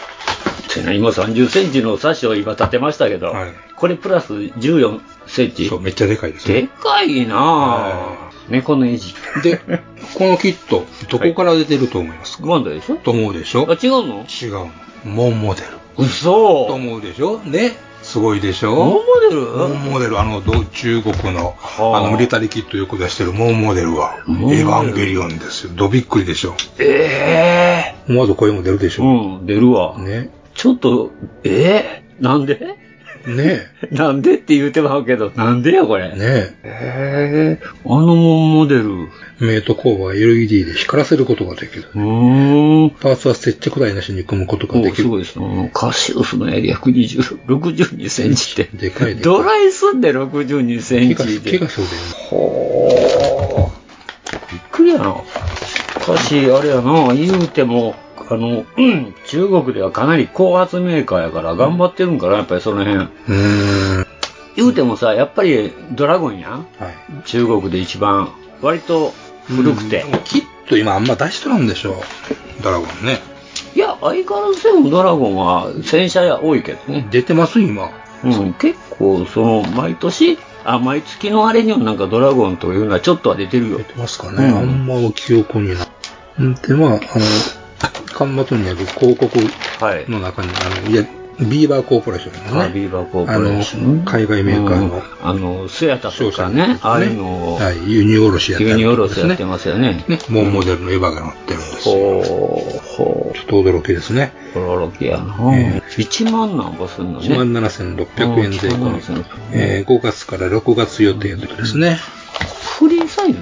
[0.70, 3.34] ってな今30センチのサッシを今立てましたけど、
[3.76, 8.30] これプラス14そう、めっちゃでかいですでかいなぁ。
[8.50, 9.42] 猫の餌食。
[9.44, 9.58] で、
[10.16, 12.96] このキット、どこから出てると思いますか、モンドでしょ？
[12.96, 13.68] と思うでしょ？
[13.70, 14.26] あ、違うの？
[14.26, 14.72] 違うの。
[15.06, 15.68] モンモデル。
[15.98, 17.40] 嘘と思うでしょ？
[17.40, 17.74] ね。
[18.02, 18.74] すごいでしょ？
[18.76, 19.42] モンモデル？
[19.42, 25.74] モンモデル、あの、ど中国の、あの、ミリタリーキットよく出してるモンモデルは、エヴァンゲリオンですよ。
[25.76, 26.56] どびっくりでしょ？
[26.80, 29.04] ええ思わず声も出るでしょ？
[29.04, 30.00] うん、出るわ。
[30.00, 30.32] ね。
[30.56, 31.12] ちょっと、
[31.44, 32.04] ええ？
[32.20, 32.89] なんで？
[33.26, 36.12] ね なんでって言うてまうけど、なんでやこれ。
[36.14, 36.18] え。
[36.18, 39.10] ねええあのモデル。
[39.40, 41.86] メイトコーバー LED で光らせることができる。
[41.96, 42.90] うん。
[43.00, 45.04] パーツは接着剤なしに組むことができる。
[45.04, 45.72] すごいですね。
[45.74, 48.70] カシウスのエリア120、62センチって。
[48.74, 49.24] でかいでかい。
[49.24, 51.58] ドライすんで62センチで。
[51.58, 51.86] 怪我そう
[52.30, 53.89] ほー。
[54.52, 55.16] びっくりやな。
[56.02, 57.96] しかし、あれやな、言うても、
[58.30, 63.08] あの、うん、中国ではかなり高圧メーカーやから頑張ってるんかな、やっぱりその辺。
[63.28, 64.08] うん。
[64.56, 66.52] 言うてもさ、やっぱりドラゴンやん。
[66.52, 66.66] はい。
[67.26, 68.30] 中国で一番、
[68.62, 69.14] 割と
[69.48, 70.06] 古くて。
[70.26, 72.02] キット今あんま出しとらんでしょ。
[72.62, 73.20] ドラゴンね。
[73.76, 77.08] いや、相変わらずでもドラゴンは戦車や多いけどね。
[77.10, 77.90] 出てます今。
[78.24, 83.78] うん、結構、その、毎年、あ、毎月のあれにはなんかドラゴンというのはちょっとは出てるよ。
[83.80, 84.48] 出てますかね。
[84.48, 86.44] あんま記憶にない。
[86.44, 87.00] んで、まあ、あの、
[88.36, 89.38] 巻末にある広告
[89.84, 90.10] はい。
[90.10, 91.06] の中に、あの、いや、
[91.40, 94.06] ビーバーコーポレーションね、ビーバーコーポレーション。
[94.06, 99.46] 海外メーカーのうんあの、スヤタとかね、ああいうのを、はい、輸入卸やって輸入るん卸やって。
[99.46, 100.04] ますよね。
[100.08, 101.96] ね、モンモデルのエヴァが載ってるんですよ。
[101.96, 104.34] ほう、ほちょっと驚きですね。
[104.54, 105.36] う、驚きやな。
[105.56, 107.28] え1万なんぼすんのね。
[107.28, 109.26] 17,600円税込みうん17,600。
[109.54, 112.00] えー5月から6月予定というですね。
[112.80, 113.40] フリーサイズ？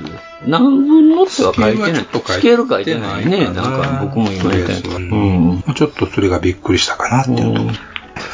[0.47, 1.93] 何分のっては書いてない。
[2.03, 3.45] スケール書いてないね。
[3.45, 5.63] なんか僕も今言ったよとりあえずうん。
[5.75, 7.61] ちょっとそれがびっくりしたかなっていうと。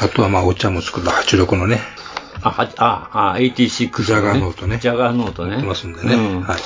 [0.00, 1.78] あとはまあお茶も作った86のね、
[2.42, 5.52] あ、はあ、あ、86、ジャガーノートねジャガーノートね。
[5.52, 6.14] やってますんでね。
[6.14, 6.58] うんはい。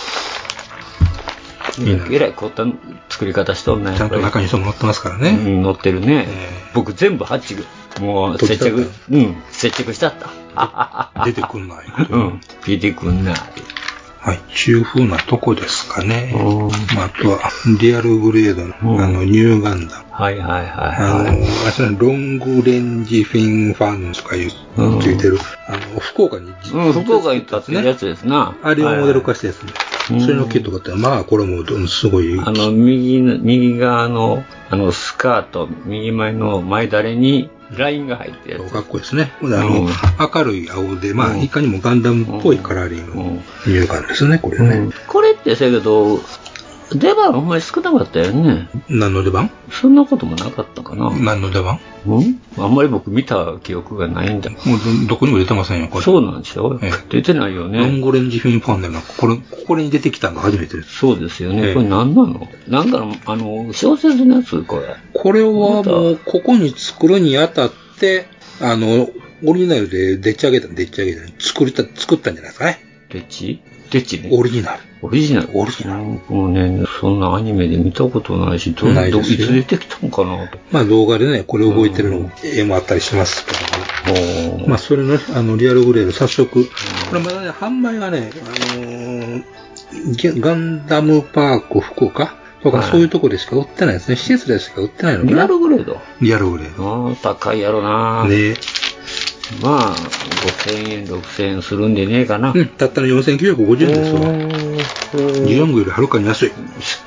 [2.13, 2.65] えらい凝った
[3.09, 3.97] 作り方しとんね。
[3.97, 5.33] ちゃんと中に人も載ってますからうね。
[5.33, 6.27] ん、乗ってるね。
[6.29, 7.57] え僕全部ハッチ、
[8.01, 11.25] もう接着、うん、接着しちゃった。
[11.25, 11.87] 出てくんない。
[12.11, 13.35] うん、出てくんない。
[14.21, 14.41] はい。
[14.49, 16.33] 中風なとこですかね。
[16.35, 17.39] うんまあ、あとは、
[17.81, 20.05] リアルグレードの、うんあの、ニューガンダム。
[20.11, 21.43] はいはいあの、はいはい。
[21.69, 28.57] あそれロングレンジフィンファンとかいう、うんついてる、あの、福岡に、うん、福岡に立ってるやつですな。
[28.63, 29.73] あれをモデル化ししたやつね。
[29.73, 32.41] うんそれのキットがあって、まあ、これもどすごい。
[32.41, 38.65] あの、右の、右側の、あの、スカート、右前の前だれに、ラインが入ってる。
[38.65, 39.31] かっこいいですね。
[39.43, 39.89] あの、うん
[40.35, 44.77] 明るい青で、まあ、うんいかにもガンダムっぽいカラーリングうんの入管ですね、これね。
[44.77, 46.21] うんこれってせやけど、
[46.95, 48.69] 出番あんまり少なかったよね。
[48.89, 49.51] 何の出番？
[49.71, 51.11] そんなこともなかったかな。
[51.19, 51.79] 何の出番？
[52.07, 52.41] うん？
[52.57, 54.51] あんまり僕見た記憶がないんだ。
[54.51, 54.61] もう
[55.03, 56.05] ど、どこにも出てませんよ、これ。
[56.05, 56.79] そうなんでしょ？
[56.83, 58.01] ええ出てないよロンね。
[58.01, 60.97] ゴレンジフィンファンダムの、これ、これに出てきたのが初めてです。
[60.97, 61.69] そうですよね。
[61.69, 62.49] ええこれ何なの？
[62.69, 64.97] なんかの、あの、小説のやつこれ。
[65.13, 68.27] これはもう、ここに作るにあたって、
[68.61, 69.09] あの、
[69.47, 72.81] オリジナルででっち上げた、でっち上げた、作りた、作ったんじゃないですかね。
[73.11, 74.29] デッチデッチね。
[74.31, 74.81] オリジナル。
[75.01, 75.49] オリジナル。
[75.55, 80.59] オリジナルもうね、そんなアニメで見たことないし、どどいつ出てきたのかなと。
[80.71, 83.53] まあ動画でね、これ動いてるの、絵もあったりしますけ
[84.13, 84.59] ども。
[84.59, 89.45] おーまあそれのね、あの、リアルグレード、早速、これまだね、販売がね、あのー
[90.17, 92.37] ゲガンダムパーク福岡？
[92.63, 94.17] とかはいそういうとこでしか売ってないですね。
[94.17, 95.33] 施設でしか売ってないのかな。
[95.33, 97.09] リアルグレードリアルグレード。
[97.09, 98.27] ああ、高いやろな。
[98.29, 98.55] ね
[99.63, 102.53] まあ、5000円、6000円するんでねえかな。
[102.55, 105.47] うん、たったの4950円ですわ。
[105.47, 106.53] ジオングよりはるかに安い。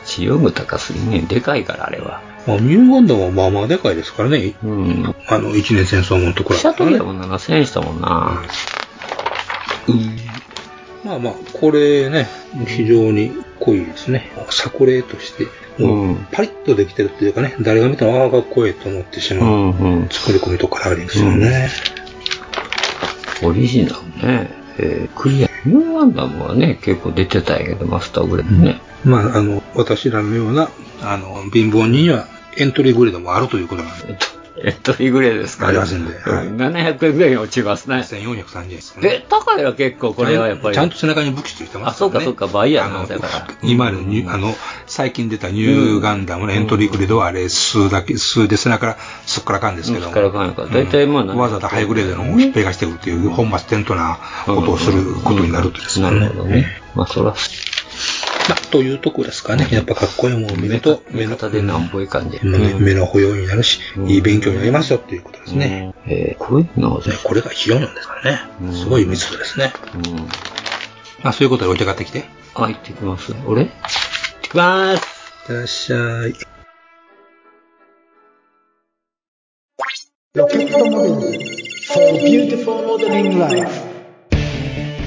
[0.05, 1.21] チヨング高すぎね。
[1.21, 2.21] でかいから、あれは。
[2.47, 4.55] まあ、ニューガンダムはまあまあでかいですからね。
[4.63, 5.15] うん。
[5.27, 6.85] あの、一年戦争もんと比べシャト。
[6.85, 8.41] ルでも7000円したもんな。
[11.03, 12.27] まあまあ、これね、
[12.67, 14.31] 非常に濃いですね。
[14.49, 15.45] 作例として、
[15.81, 19.49] もううんパリッとできてるっていうかね、誰が見てもああ、かっこいいと思ってしうまう。
[19.49, 20.09] んうん。
[20.09, 21.69] 作り込みとかあるんですよね。
[23.43, 24.49] オリジナルね。
[24.77, 25.49] えークリア。
[25.65, 28.81] ニューガンダムはね、結構出てたんやけど、マスターグレードね。
[29.03, 30.69] まあ、あの、私らのような、
[31.01, 32.27] あの、貧乏人には
[32.57, 34.17] エントリーグレードもあるということなんで、
[34.63, 35.67] えっと、エントリーグレードですか？
[35.67, 36.13] ありますんで。
[36.13, 36.47] はい。
[36.47, 38.05] うん700円ぐらいに落ちますね。
[38.07, 39.07] 1430円ですかね。
[39.09, 40.75] え、高いわ、結構、これはやっぱり。
[40.75, 43.47] ちゃんと背中に武器ついてますあそうかそうか倍やなあのだから。
[43.63, 44.55] 今のニュあの、
[44.87, 50.07] 最近出たニューガンダムのエントリーグレードはあれ、数だけ、数で背中からすっからかんですけども。
[50.07, 56.11] すっからかんやから大体まあうんわざとハイグレードの引っぺがしてくるっていう本末転倒なことをすることになるとですね。
[56.11, 56.67] なるほどね。
[56.93, 57.33] まあ、そら、
[58.49, 59.67] まあ、というとこですかね。
[59.71, 62.39] やっぱかっこいいものを見ると、目の、方でなんぼい感じ。
[62.43, 65.93] 目の目の保養になるし、うんいい勉強になりますよっていうことですね。
[66.07, 66.11] うん。
[66.11, 68.39] えー、こういうのはねこれが費用なんですからね。
[68.61, 69.73] うんすごい密度ですね。
[69.95, 70.15] うん。
[71.23, 72.25] まあ、そういうことでお茶買ってきて。
[72.55, 73.33] あ、行ってきます。
[73.45, 73.65] 俺？
[73.65, 75.21] 行ってきます。
[75.47, 76.33] てらっしゃい。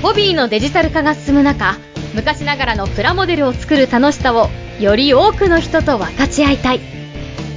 [0.03, 1.77] ホビーのデジタル化が進む中
[2.15, 4.49] 昔ながらのプラモデルを作る楽しさを
[4.81, 6.81] より多くの人と分かち合いたい。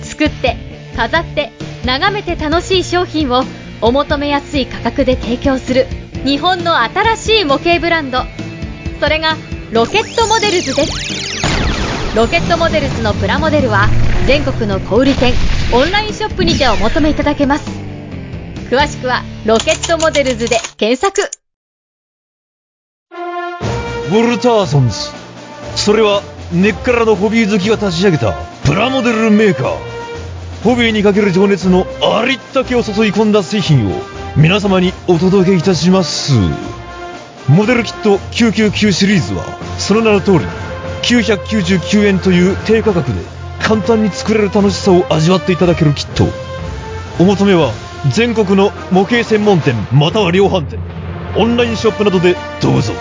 [0.04, 0.58] 作って
[0.96, 1.52] 飾って
[1.86, 3.43] 眺めて楽しい商品を
[3.82, 5.86] お求めやすい価格で提供する。
[6.26, 8.24] 日本の新しい模型ブランド。
[9.00, 9.36] それが
[9.72, 12.15] ロケットモデルズです。
[12.15, 13.88] ロケットモデルズのプラモデルは
[14.26, 15.34] 全国の小売店
[15.72, 17.70] オンラインショップにてお求めいただけます。
[18.72, 21.30] 詳しくはロケットモデルズで検索。
[24.15, 24.96] ォルターソンズ。
[25.76, 29.76] それは根っからのホビー好きが立ち上げたプラモデルメーカー。
[30.63, 34.02] ホビーにかける情熱のありったけを注い込んだ製品を
[34.36, 36.34] 皆様にお届けいたします。
[37.48, 39.43] モデルキット999シリーズは
[39.78, 40.39] その名の通り
[41.04, 43.20] 999円という低価格で
[43.62, 46.26] 簡単に作れる楽しさを味わっていただけるキット。
[47.20, 47.72] お求めは
[48.12, 50.80] 全国の模型専門店または量販店
[51.36, 52.93] オンラインショップなどでどうぞ。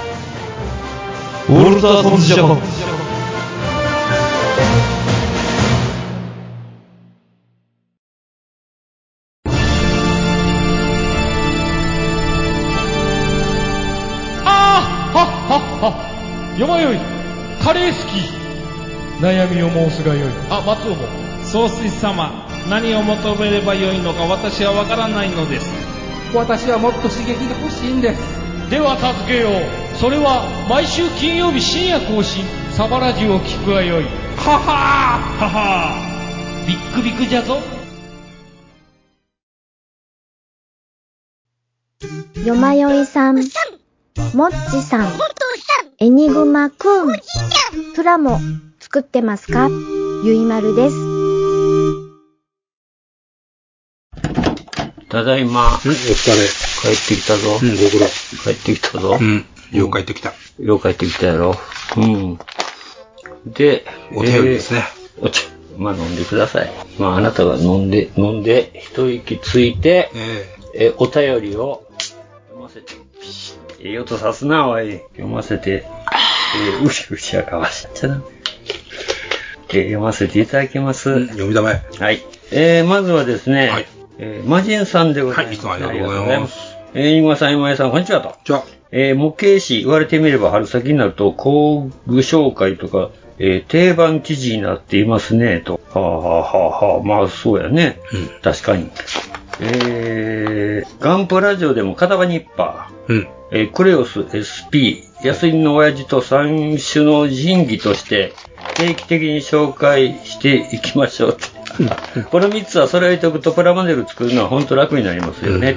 [1.49, 2.59] ウォルターソンズジャパン。
[14.45, 16.99] あーはははよまよい
[17.63, 19.23] カレー好き。
[19.23, 20.33] 悩みを申すがよい。
[20.51, 21.07] あ松尾も。
[21.45, 22.33] 総帥様
[22.69, 25.71] 何を求めればよいのか私は分からないのです。
[26.35, 28.36] 私はもっと刺激が欲しいんです。
[28.71, 29.97] では助けよう。
[29.97, 32.45] それは毎週金曜日深夜更新。
[32.73, 34.05] サバラジュを聞くがよい。
[34.05, 35.45] ははー。
[35.45, 36.67] ははー。
[36.67, 37.61] ビックビックじゃぞ。
[42.45, 43.45] よまよいさん、もっ
[44.71, 45.13] ちさん、
[45.99, 47.17] エニグマくん、
[47.95, 48.39] プラモ
[48.79, 49.69] 作ってますか？
[50.25, 50.97] ゆいまるです。
[55.09, 55.69] ただいま。
[55.69, 56.66] お疲れ。
[56.83, 57.59] 帰ってきたぞ。
[57.63, 58.07] うん、ご苦労。
[58.45, 59.19] 帰ってきたぞ。
[59.21, 59.45] うん。
[59.73, 60.33] よう帰ってきた。
[60.61, 61.55] よう帰ってきたやろ。
[61.97, 62.39] うん。
[63.47, 63.85] で、
[64.15, 64.85] お便りですね。
[64.99, 66.71] えーおちまあ飲んでください。
[66.99, 70.11] まああなたが飲んで、飲んで、一息ついて、
[70.75, 75.01] えお便りを読ませて、ピシッええ音さすな、おい。
[75.13, 75.85] 読ませて、
[76.81, 78.23] えーうしうしやかわしちゃな。
[79.71, 81.27] えー読ませていただきます。
[81.29, 81.81] 読みだめ。
[81.99, 82.23] はい。
[82.51, 83.87] えー、まずはですね、
[84.19, 85.47] えー、マジンさんでございます。
[85.47, 86.77] はいいつもありがとうございますす。
[86.95, 88.35] えー、今さん、今井さん、こんにちはと。
[88.45, 95.81] じゃあ、えー、模型師、言われてみれば春先になると、工具紹介とか、えー、定番記事になっていますね、と。
[95.93, 98.01] はあ、はあはあはあ、まあそうやね。
[98.43, 98.91] 確かに。
[99.61, 103.13] えー、ガンプラジオでも片場ニッパー。
[103.13, 103.29] うん。
[103.53, 108.33] えークレオス SP、安井の親父と三種の神器として、
[108.75, 111.37] 定期的に紹介していきましょう。
[112.31, 115.77] この3つは揃えておくとプラモデル作るのは本当楽になりますよね。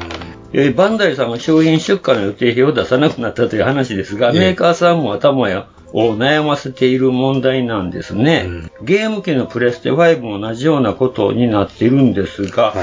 [0.52, 8.48] えーバンダイさんは商品出荷の予定表を出さなくなったという話ですが、ええメーカーさんも頭やを悩ませている問題なんですね。
[8.82, 12.74] ゲーム機のプレステ5も同じようなことになっているんですが、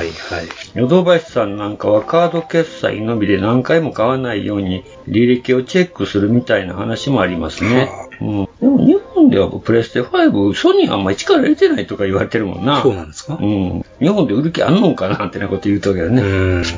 [0.75, 7.90] ヨドバシさんなんかはカード決済のみで何回も買わないように履歴をチェックするみたいな話もありますね。
[8.19, 12.83] うん、でも日本ではプレステ5、ソニーあんまり力入れてないとか言われてるもんな。
[12.83, 13.38] そうなんですか？
[13.40, 13.85] うん。
[14.01, 16.23] 日本で売る気あんのかなってなこと言うとけどね。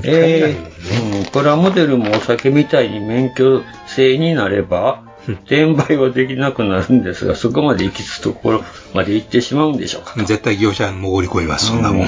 [0.04, 8.64] えーうん、プラモデルもお酒みたいに免許制になれば、転売はできなくなるんですが、そこまで行き着くところ
[8.94, 10.14] まで行ってしまうんでしょうか。
[10.24, 12.06] 絶対業者に潜り込みます、そんなもん。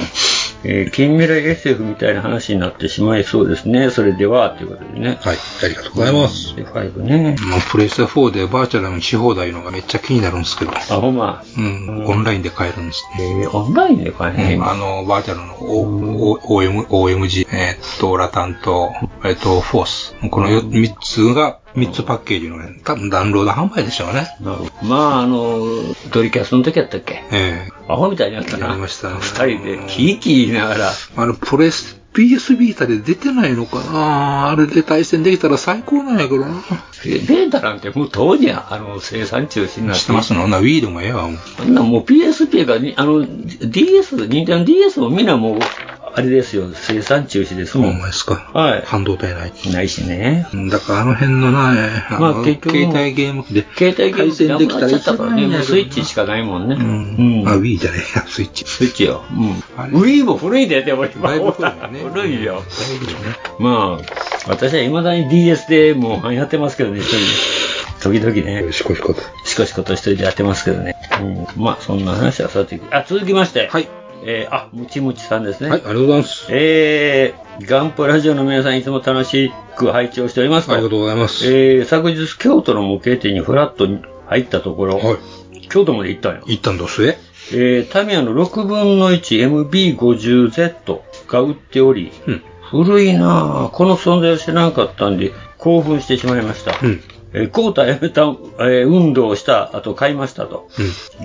[0.63, 3.89] えー近未来 SF みたいな話になってしまいそうですね。
[3.89, 5.17] それでは、ということでね。
[5.19, 6.55] はい、ありがとうございます。
[6.55, 7.35] で、5ね。
[7.41, 10.71] もうプレステ4でバーチャルのし放題のがめっちゃ気になるんですけど。
[10.71, 11.43] あ、ほんま。
[11.57, 13.47] うん、オンラインで買えるんですね。
[13.51, 18.91] オンラインで買えねうんあの、バーチャルの O- O- OM OMG、えーっと、ラタンと、
[19.23, 20.15] えーっと、フォース。
[20.29, 24.27] この3つが、3つパッケージのね、多分ダウンロード販売でしょうね。
[24.83, 25.59] まあ、あの、
[26.11, 27.23] ドリキャスの時やったっけ？
[27.31, 28.67] えアホみたいにやったな。
[28.67, 30.85] やりましたね二人で、キーキー言いながら。
[30.91, 36.61] えあの、プレス、PS ビータで出てないのかなあれで対戦できたら最高なんやけどな。
[37.05, 40.01] えデータなんてもう当時は、あの、生産中止になって。
[40.01, 40.45] 知ってますの？
[40.49, 41.29] な、Wii でもええわ。
[41.59, 45.59] あんなもう PSP がに、あの、DS、ニンテン DS もみんなもう、
[46.13, 47.91] あれですよ、生産中止ですもん。
[47.93, 48.51] ほんまですか。
[48.53, 48.83] はい。
[48.85, 49.53] 半導体ない。
[49.71, 50.47] ないしね。
[50.53, 51.73] うんだからあの辺のな、
[52.19, 56.75] まあ結局携帯ゲーム機で、携帯ゲーム対戦できたらなくなっちゃったからね、もうスイッチししかないもんね。
[56.75, 57.47] うん。
[57.47, 58.65] あ、Wii じゃねえや、スイッチ。
[58.65, 59.23] スイッチよ。
[59.31, 60.01] うん。
[60.01, 61.29] Wii も古いで、でも今。
[61.29, 61.99] だいぶ古いよね。
[62.11, 62.63] 古いよ。
[63.59, 67.23] まあ、私は未だに DS でもう半やってますけどね、一人で。
[68.01, 68.73] 時々ね。
[68.73, 69.21] しこしこと。
[69.45, 70.95] しこしこと一人でやってますけどね。
[71.21, 71.23] う
[71.59, 71.63] ん。
[71.63, 72.81] まあ、そんな話はさておき。
[72.91, 73.69] あ、続きまして。
[73.71, 74.00] はい。
[74.23, 75.69] えー、あ、ムチムチさんですね。
[75.69, 76.45] はい、ありがとうございます。
[76.49, 80.73] えー、ガンプラジオの皆さんいつも楽しく拝聴しておりますと。
[80.73, 81.45] ありがとうございます。
[81.47, 83.87] えー、昨日京都の模型店にフラッと
[84.27, 84.99] 入ったところ、
[85.69, 86.43] 京都まで行ったんよ。
[86.45, 87.17] 行ったんだ、末。
[87.53, 87.79] え？
[87.81, 92.11] ー、タミヤの6分の 1MB50Z が売っており、
[92.61, 93.69] 古いなぁ。
[93.69, 96.73] この存在を知らなかったんで、興奮してしまいました。
[97.33, 100.67] えー、コータやめた、えー運動をした後買いましたと。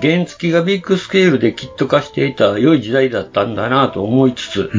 [0.00, 4.70] 原付がビッグスケールでキット化していた良い時代だったんだなと思いつつ、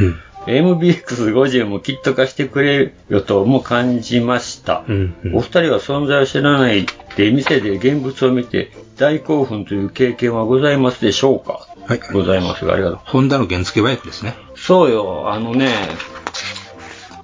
[0.46, 4.84] MBX50 もキット化してくれよとも感じました。
[5.34, 6.86] お二人は存在を知らない
[7.18, 11.68] で店で現物を見て大興奮という経験はございますでしょうか？
[11.88, 12.00] はい。
[12.14, 13.00] ございますが、ありがとう。
[13.04, 14.36] ホンダの原付バイクですね。
[14.56, 15.70] そうよ、あのね、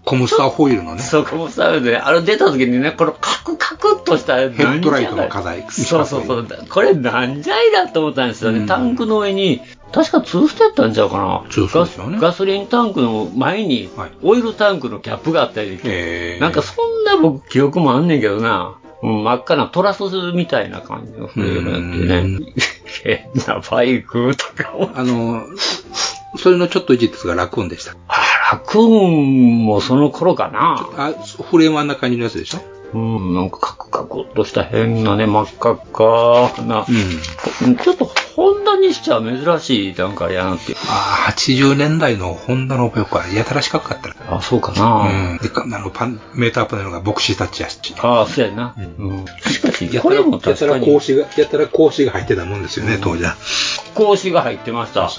[0.06, 1.01] コムスターホイールのね。
[1.01, 5.66] そう、コムスターでね、あれ出た時にね、このカクカクっとしたヘッドライトの課題。
[5.70, 6.47] そうそうそう。
[6.70, 8.66] これなんじゃいだと思ったんですよね。
[8.68, 9.62] タンクの上に、
[9.93, 11.43] 確かツーステやったんちゃうかな。
[11.49, 13.89] ツーステですよねガスガソリンタンクの前に、
[14.24, 15.80] オイルタンクのキャップがあったり、
[16.39, 18.76] なんかそんな僕記憶もあんねんけどな。
[19.04, 22.54] うん、真っ赤なトラスみたいな感じのフレームやってね。
[23.04, 24.91] 変なバイクとかも。
[24.95, 25.45] あの、
[26.38, 27.95] それのちょっといじったやつがラクーンでした。
[28.54, 30.88] ラクーンもその頃かな。
[30.97, 32.60] あ、フレームあんな感じのやつでしょ
[32.93, 36.86] うん、なんかカクカクっとした変なね、真っ赤っかな。
[37.66, 37.76] うん。
[37.78, 40.78] ちょっと、ホンダにしちゃ珍しい、なんかやなっていう。
[40.88, 44.16] ああ、80年代のホンダのペコはやたら四角かったら。
[44.38, 45.39] あ、そうかなうん。
[45.41, 47.80] で、かあの、パン、メーターパネルがボクシータッチやし。
[47.97, 48.76] ああ、そうやな。
[48.78, 49.26] うん。
[49.51, 53.36] しかし、これもやたら確かに格子が、やたら格子が入ってたもんですよね、当時は。
[53.95, 55.10] 格子が入ってました。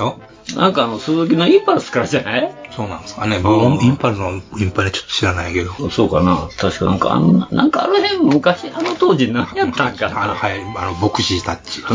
[0.57, 2.55] なんかあの、鈴木のインパルスからじゃない？
[2.77, 3.39] そうなんですかね。
[3.39, 5.91] 僕、インパルのインパルちょっと知らないけど。
[5.91, 6.49] そうかな。
[6.59, 10.23] 確かなんかあんな、なんかあの辺昔、あの当時何やったんかな。
[10.25, 11.81] あの、はい、あの、ボクシータッチ。
[11.81, 11.95] うん、ボ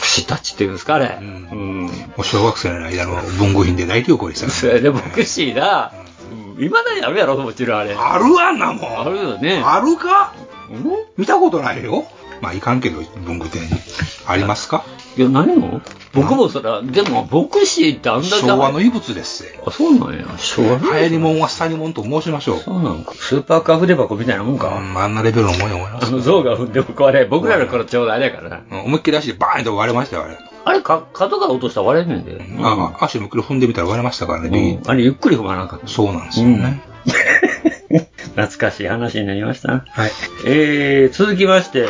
[0.00, 1.18] クシータッチっていうんですか、あれ。
[1.20, 1.82] うん。
[1.82, 5.92] もう小学生の間の文具品で大流行でしたそれでボクシーだ。
[6.58, 7.94] いまだにあるやろ、もちろんあれ。
[7.94, 9.00] あるわんなもん。
[9.00, 9.62] あるよね。
[9.64, 10.34] あるか？
[11.16, 12.06] 見たことないよ。
[12.40, 13.68] まあ、いかんけど、文具店に。
[14.26, 14.84] ありますか？
[15.16, 15.80] いや、何も
[16.12, 18.36] 僕もそれは、でも、ボクシーってあんだけ。
[18.40, 19.60] 昭和の遺物ですぜ。
[19.66, 20.26] あ、そうなんや。
[20.36, 22.58] 昭和流行りもんは下にもんと申しましょう。
[22.60, 23.12] そうなんか。
[23.14, 24.76] スーパーカー筆箱みたいなもんか。
[24.76, 26.06] あんなレベルのもんや思います。
[26.06, 28.60] あの像が踏んでも壊れ、僕らの頃ちょうどあれやからな。
[28.84, 30.38] 思いっきり足でバーンと割れましたよ、あれ。
[30.64, 32.40] あれ、か、角から落としたら割れんねんで。
[32.62, 34.78] ああ、足思いっきり踏んでみたら割れましたからね、右。
[34.86, 35.88] あれ、ゆっくり踏まなかった。
[35.88, 36.80] そうなんですよね。
[38.36, 39.84] 懐かしい話になりました。
[39.88, 40.10] はい。
[40.46, 41.88] えー、続きまして、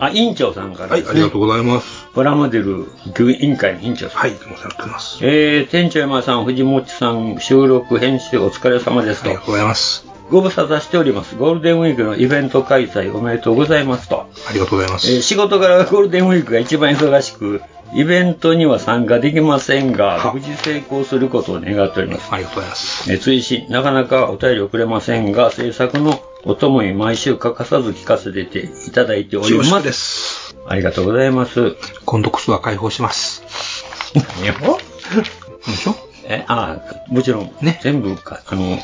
[0.00, 2.08] あ、委員長さんからはい、ありがとうございます。
[2.14, 2.86] プラモデル
[3.18, 4.20] 委員会の委員長さん。
[4.20, 5.18] はい、お世話になってます。
[5.22, 9.28] えー、店長山さん、藤本さん、収録、編集お疲れ様ですと。
[9.28, 10.09] ありがとうございます。
[10.30, 11.36] ご無沙汰しております。
[11.36, 14.26] ゴールデンウィークのイベント開催おめでとうございますと。
[14.48, 15.10] ありがとうございます。
[15.12, 17.60] えー仕事柄ゴールデンウィークが一番忙しく、
[17.94, 22.28] イベントには参加できませんが、無事成功することを願っております。
[22.32, 23.10] ありがとうございます。
[23.12, 28.40] えー追伸、なかなかお便り送れませんが、制作のお供に毎週欠かさず聞かせて
[28.86, 29.82] いただいております。
[29.82, 30.56] です。
[30.66, 31.74] ありがとうございます。
[32.04, 33.42] 今度こそは解放します。
[34.14, 34.78] 何を
[35.66, 36.09] でしょ？
[36.32, 38.78] え、ああ、もちろん、ね、全部か、あの、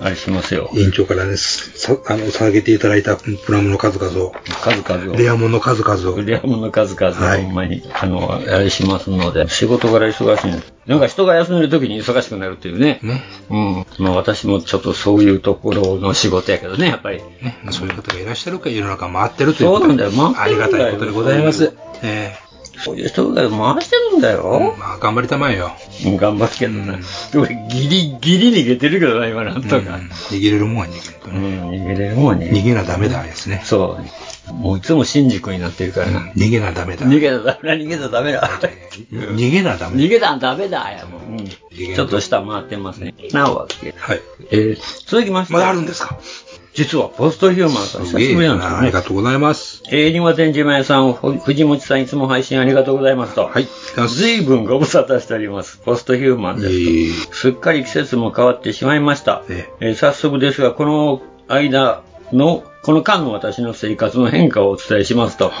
[0.00, 0.68] あれしますよ。
[0.74, 5.16] 委員長からね、さあの、下げていただいたプラモの数々を、数々を。
[5.16, 10.74] レアモンの数々を、レアもの数々、ほんまに、あの、あれしますので、仕事柄忙しいんです。
[10.86, 13.00] なんか人が休んでる時に忙しくなるっていうね。
[13.02, 13.22] ね。
[13.48, 13.86] うん。
[13.98, 17.22] まあ私もちょっとそういうところの仕事やけどね、やっぱり。
[17.40, 21.72] ね、そういう方がいらっしゃるから世の中回ってるということそうなんだよ、回ありがたいことでございます。
[22.02, 22.34] え
[22.84, 24.74] そういう人が回してるんだよ。
[24.78, 25.72] まあ、頑張りたまえよ。
[26.06, 26.98] うん頑張るけどな。
[27.34, 29.76] 俺、ギリギリ逃げてるけどな、今なんとか。
[30.30, 31.38] 逃げれるもんは逃げるとね。
[31.38, 32.46] うん、逃げれるもんね。
[32.52, 33.62] 逃げなダメだですね。
[33.64, 33.98] そ
[34.48, 34.52] う。
[34.54, 36.20] もういつも新宿になってるからな。
[36.36, 37.06] 逃げなダメだ。
[37.06, 38.48] 逃げたダメだ、逃げたダメだ。
[39.12, 41.20] 逃げなダメ逃げたダメだ、やもう。
[41.32, 41.48] うん
[41.94, 43.14] ちょっと下回ってますね。
[43.32, 43.94] なおわけ。
[43.96, 44.20] はい。
[44.50, 45.52] えー、続きまして。
[45.54, 46.18] まだあるんですか？
[46.72, 48.76] 実は、ポストヒューマンさん、久しぶりなんですよね。
[48.78, 49.82] ありがとうございます。
[49.90, 53.46] えー、庭天島屋さん、ほ藤本さん、いつも配信ありがとうございますと。
[53.46, 53.66] はい。
[54.08, 55.78] 随分ご無沙汰しております。
[55.78, 57.34] ポストヒューマンですと。
[57.34, 59.42] すっかり季節も変わってしまいました。
[59.80, 62.02] えー早速ですが、この間
[62.32, 65.52] の、この間の私の生活の変化をお伝えしますと。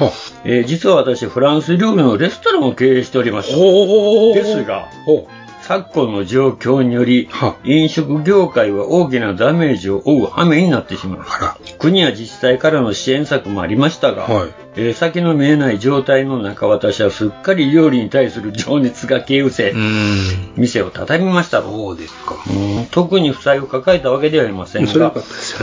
[0.44, 3.48] えー実は私、フランス料理のレストランを経営しております。
[3.48, 4.86] ですが、
[5.70, 7.28] 昨今の状況により、
[7.62, 11.56] 飲食業界は大きなダメージを負う羽目になってしまいました。
[11.78, 14.26] 国や自治体からの支援策もありましたが、
[14.76, 19.74] えー先の見えない状態の中、私はすっかり料理に対する情熱が消え失せ、
[20.56, 21.62] 店を畳みました。
[21.62, 22.36] そうですか。
[22.90, 25.10] 特に負債を抱えたわけではありませんが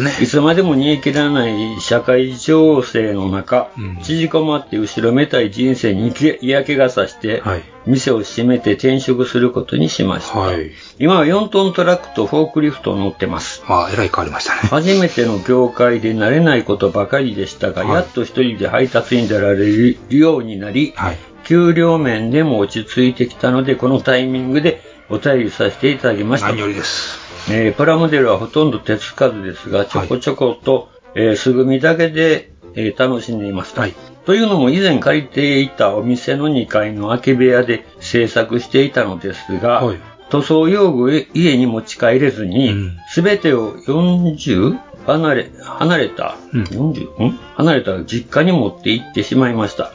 [0.02, 0.12] ね。
[0.22, 3.70] いつまでも煮え切らない社会情勢の中、
[4.04, 7.42] 縮こまって後ろめたい人生に嫌気がさして、
[7.86, 10.52] 店を閉めて転職することにしました。
[11.00, 13.64] 今は4トントラックとフォークリフトを乗ってます。
[13.68, 14.62] ああ、えらい変わりましたね。
[14.62, 20.94] 初めての業界で慣れないことばかりでしたが、やっと一人で配達に出られるようになり、
[21.44, 26.48] 給料面でも落ち着いてきたので、このタイミングでお便りさせていただきました。
[26.50, 27.20] 何よりです。
[27.52, 33.86] えープラモデルはほとんど手つかずですが、ちょこちょこと、えー素組みだけで、えー楽しんでいました。
[34.26, 39.84] というのも以前借りていたお店の2階の空き部屋で制作していたのですが、
[40.30, 44.78] 塗装用具を家に持ち帰れずに、すべてを 40?
[45.06, 47.24] 離れ、離れた、40?
[47.24, 49.94] ん離れた実家に持って行ってしまいました。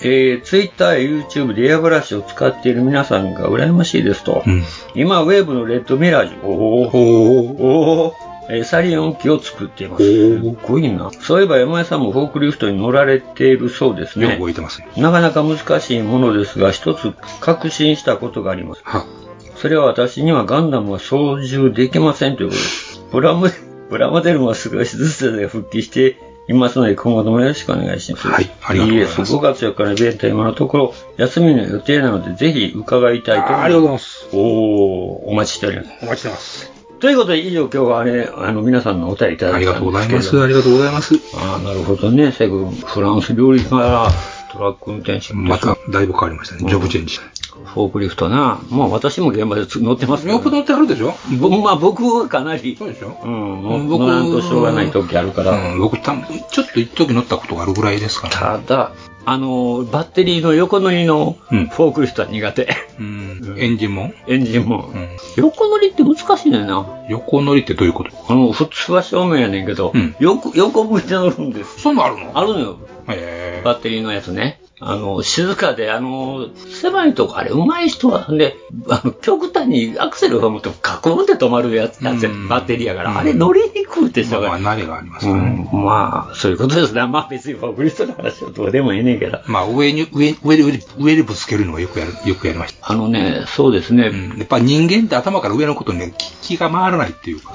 [0.00, 4.42] えー、Twitter や YouTube でエアブラシを使っている皆さんが羨ましいですと。
[4.94, 10.04] 今、ウェーブのレッドミラージュ、おーおーえーサリオン機を作っています。
[10.04, 11.10] すごいな。
[11.12, 14.36] そういえば山井さんもフォークリフトに乗られているそうですね。
[14.38, 14.88] 動いてますね。
[14.96, 18.82] なかなか難しいものですが、一つ確信したことがあります。
[19.64, 23.00] それは私にはガンダムは操縦できませんということです。
[23.10, 23.46] プラモ、
[23.88, 26.18] プラモデルも少しずつで復帰して
[26.50, 28.28] いますので、今後ともよろしくお願いします。
[28.28, 33.64] はい、ありがとうございますいえ、5月4日のイベントは今のところ休みの予定なので、ぜひ伺いたいと思います。
[33.64, 34.28] ありがとうございます。
[34.34, 35.88] おー、お待ちしております。
[36.02, 36.72] お待ちしてます。
[37.00, 40.42] ということで、以上今日はね、あの、皆さんのお便りいただいたんですけどありがとうございます。
[40.42, 41.14] ありがとうございます。
[41.36, 42.32] ああ、なるほどね。
[42.32, 44.08] シェフ、フランス料理から
[44.52, 45.32] トラック運転手。
[45.32, 46.68] また、だいぶ変わりましたね。
[46.68, 47.18] ジョブチェンジ。
[47.64, 48.60] フォークリフトな。
[48.70, 51.14] まあ私も現場で乗ってますよく乗ってあるでしょ？
[51.40, 52.76] 僕、まあ僕はかなり。
[52.76, 53.18] そうでしょ？
[53.24, 53.30] うん。
[53.62, 55.72] もう乗らんとしょうがない時あるから。
[55.72, 56.14] うん、僕た、
[56.50, 58.92] ちょっと一時乗ったことがあるぐらいですから、ただ、
[59.26, 62.68] あの、バッテリーの横乗りのフォークリフトは苦手。
[62.98, 63.56] うん。
[63.58, 64.12] エンジンも？
[64.28, 64.90] エンジンも。
[65.36, 66.86] 横乗りって難しいねんな。
[67.08, 68.10] 横乗りってどういうこと？
[68.28, 71.80] あの、普通は正面やねんけど、横、横向いて乗るんです。
[71.80, 72.38] そんなんあるの？
[72.38, 72.78] あるのよ。
[73.08, 74.60] へバッテリーのやつね。
[74.80, 76.48] あの、静かで、あの、
[76.82, 78.56] 狭いとこ、あれ、上手い人は、で、
[78.88, 84.60] あの、極端にアクセルを踏むと、カコンって止まるやつ、やつやバッテリーやから、あれ乗りにくいってしょうがない。
[84.62, 85.68] まあ、慣れがありますうからね。
[85.72, 87.06] ん、まあ、そういうことですね。
[87.06, 89.40] まあ別にフォークリフトの話はどうでもええねんけど。
[89.46, 90.64] まあ、上に、上、上で、
[90.98, 92.92] 上でぶつけるのがよくやる、よくやりました。
[92.92, 94.10] あのね、そうですね。
[94.38, 97.54] やっぱ人間って頭から上のことにね、気気が回らないっていうか。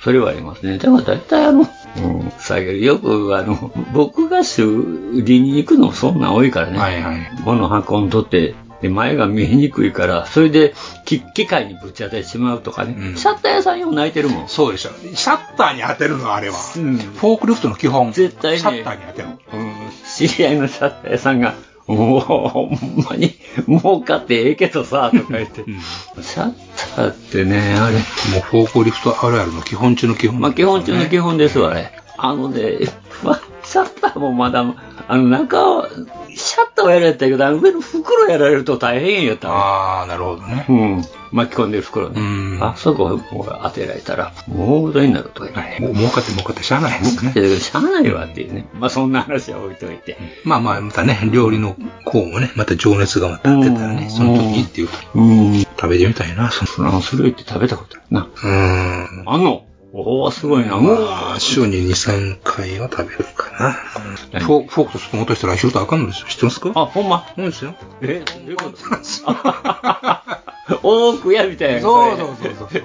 [0.00, 0.78] それはありますね。
[0.78, 2.84] だから大体あの、うん、下げる。
[2.84, 6.78] よくあの、僕が修理に行くのそんなん多いからね。
[6.78, 7.30] はいはい。
[7.44, 10.74] 物運んとって、で、前が見えにくいから、それで、
[11.04, 13.16] き機械にぶち当ててしまうとかね。
[13.16, 14.48] シャッター屋さんよ泣いてるもん。
[14.48, 14.90] そうでしょ。
[15.14, 16.54] シャッターに当てるの、あれは。
[16.56, 18.12] フォークリフトの基本。
[18.12, 18.58] 絶対ね。
[18.58, 19.28] シャッターに当てる。
[19.52, 19.72] うん。
[20.06, 21.54] 知り合いのシャッター屋さんが、
[21.88, 22.78] もう、ほん
[23.08, 23.34] まに、
[23.66, 25.64] 儲かってええけどさ、とか言って。
[26.22, 26.52] シャッ
[26.94, 27.94] ターってね、あれ。
[27.94, 31.92] もうフォークリフトあるあるの基本中の基本、まあ基本中の基本ですわね。
[32.18, 32.78] あのね、
[33.24, 33.40] まあ、
[33.70, 34.64] シャッターもまだ、
[35.08, 35.88] あの中、
[36.34, 40.64] シャッターはやられたけど、あの上の袋やられると大変やったああ、なるほどね。
[40.68, 41.04] うん。
[41.32, 42.58] 巻き込んでる袋ね。
[42.62, 43.20] あそこを
[43.62, 45.78] 当てられたら、もうどになるとかね。
[45.80, 47.60] もう儲かって儲かってしゃあないですね。
[47.60, 48.66] しゃあないわっていうね。
[48.72, 50.16] まあそんな話は置いといて。
[50.44, 55.60] まあまあ、またね、料理の方もね、また情熱がまた出たらね、その時にっていうと、うん。
[55.60, 58.22] 食べてみたいな、そのフランス料理って食べたことあるな。
[58.22, 59.28] うーん。
[59.28, 60.76] あんのおおすごいな。
[60.76, 63.50] まあ、週に2、3回は食べるか
[64.32, 64.40] な。
[64.40, 66.26] フォーフォークとスプーン落としたら拾うとあかんのですよ。
[66.28, 66.70] 知ってますか？
[66.74, 67.24] あ、ほんま？
[67.34, 67.74] そうですよ。
[68.02, 68.76] え、どういうこと？
[70.82, 71.80] 多くやみたいな。
[71.80, 72.82] そうそうそうそう。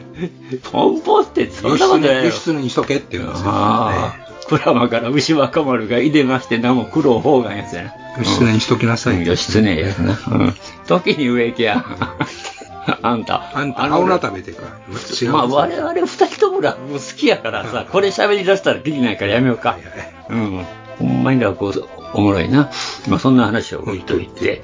[0.72, 3.50] ポンポンってそんなことないやろ輸出にしとけって言うんですよ。
[3.50, 4.24] ああ。
[4.48, 7.94] プラマから牛若丸がいでまして、なも苦労方眼やつやな。
[8.20, 9.26] 義経にしときなさい。
[9.26, 10.18] 義経やな。
[10.32, 10.54] うん。
[10.88, 11.84] 時に植木や。
[13.02, 13.52] あんた。
[13.54, 14.70] あんた、青菜食べてから。
[15.22, 15.32] 違う。
[15.32, 19.78] まあ、我々二人とも落語好きやからさ、これ喋り出したらきりないからやめようか。
[20.30, 20.66] うん。
[21.00, 21.74] ほんまに落語
[22.14, 22.70] おもろいな。
[23.08, 24.64] まあ、そんな話を置いといて。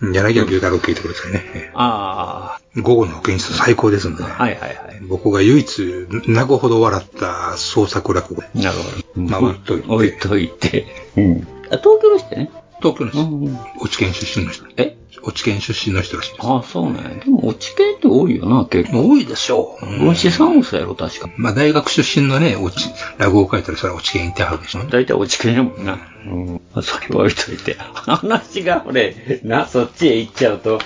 [0.00, 1.70] 柳家牛太郎聞いてくださいね。
[1.74, 4.22] あ午後の保健室最高ですんで。
[4.22, 4.76] はいはいはい。
[5.08, 8.42] 僕が唯一泣くほど笑った創作落語。
[8.54, 8.78] なる
[9.14, 9.22] ほど。
[9.22, 9.88] まあ、置いといて。
[9.88, 10.86] 置いといて。
[11.16, 11.48] うん。
[11.70, 12.50] あ東京の人ね。
[12.80, 13.80] 東京の人。
[13.80, 14.64] 落ち県出身の人。
[14.76, 14.96] え？
[15.22, 16.46] 落ち県出身の人らしいです。
[16.46, 17.20] ああ、そうね。
[17.24, 19.08] でも、落ち系って多いよな、結構。
[19.08, 19.86] 多いでしょう。
[19.86, 21.28] 分子さんもそうやろ、確か。
[21.36, 24.84] まあ、大学出身のね、落ち、落語を書いたらそれは落ち県行ってはるでしょ。
[24.84, 25.98] 大体落ち系やもんな。
[26.26, 26.82] うん。
[26.82, 27.74] それは置いといて。
[28.06, 30.78] 話が、これ、な、そっちへ行っちゃうと、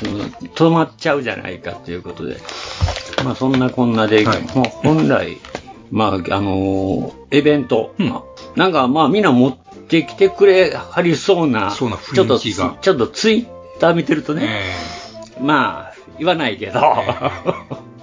[0.00, 2.38] その止まっちゃうじゃないかということで。
[3.24, 5.36] まあ、そんなこんなで、もう本来、
[5.92, 7.94] まあ、あのーイベント、
[8.56, 9.56] なんか、まあ、みんな持っ
[9.88, 13.46] てきてくれはりそうな、そうなちょっと、ちょっとツイッ
[13.78, 14.48] ター見てるとね、
[15.40, 16.80] まあ、言わないけど、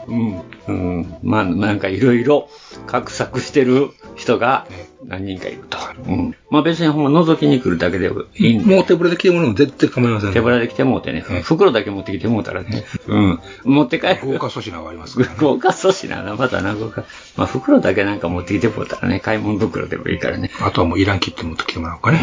[0.08, 2.50] うん、うん、まあ、なんかいろいろ
[2.88, 4.68] 画策してる人が
[5.06, 5.78] 何人かいると。
[6.08, 6.36] うん。
[6.50, 8.76] まあ別にほんま覗きに来るだけでいいんで。
[8.76, 13.40] もう手ぶらで来てもらうの絶対構いません手ぶらで来てもうてね、袋だけ持ってきてもうたらね、うん。
[13.64, 14.20] 持って帰る。
[14.24, 17.04] 豪華粗品があります豪華粗品な、またな、豪華。
[17.36, 20.52] まあ袋だけなんか持ってきてもうたらね、買い物袋でもいいからね。
[20.62, 22.20] あとはもういらんキット持ってきてもらおうかね。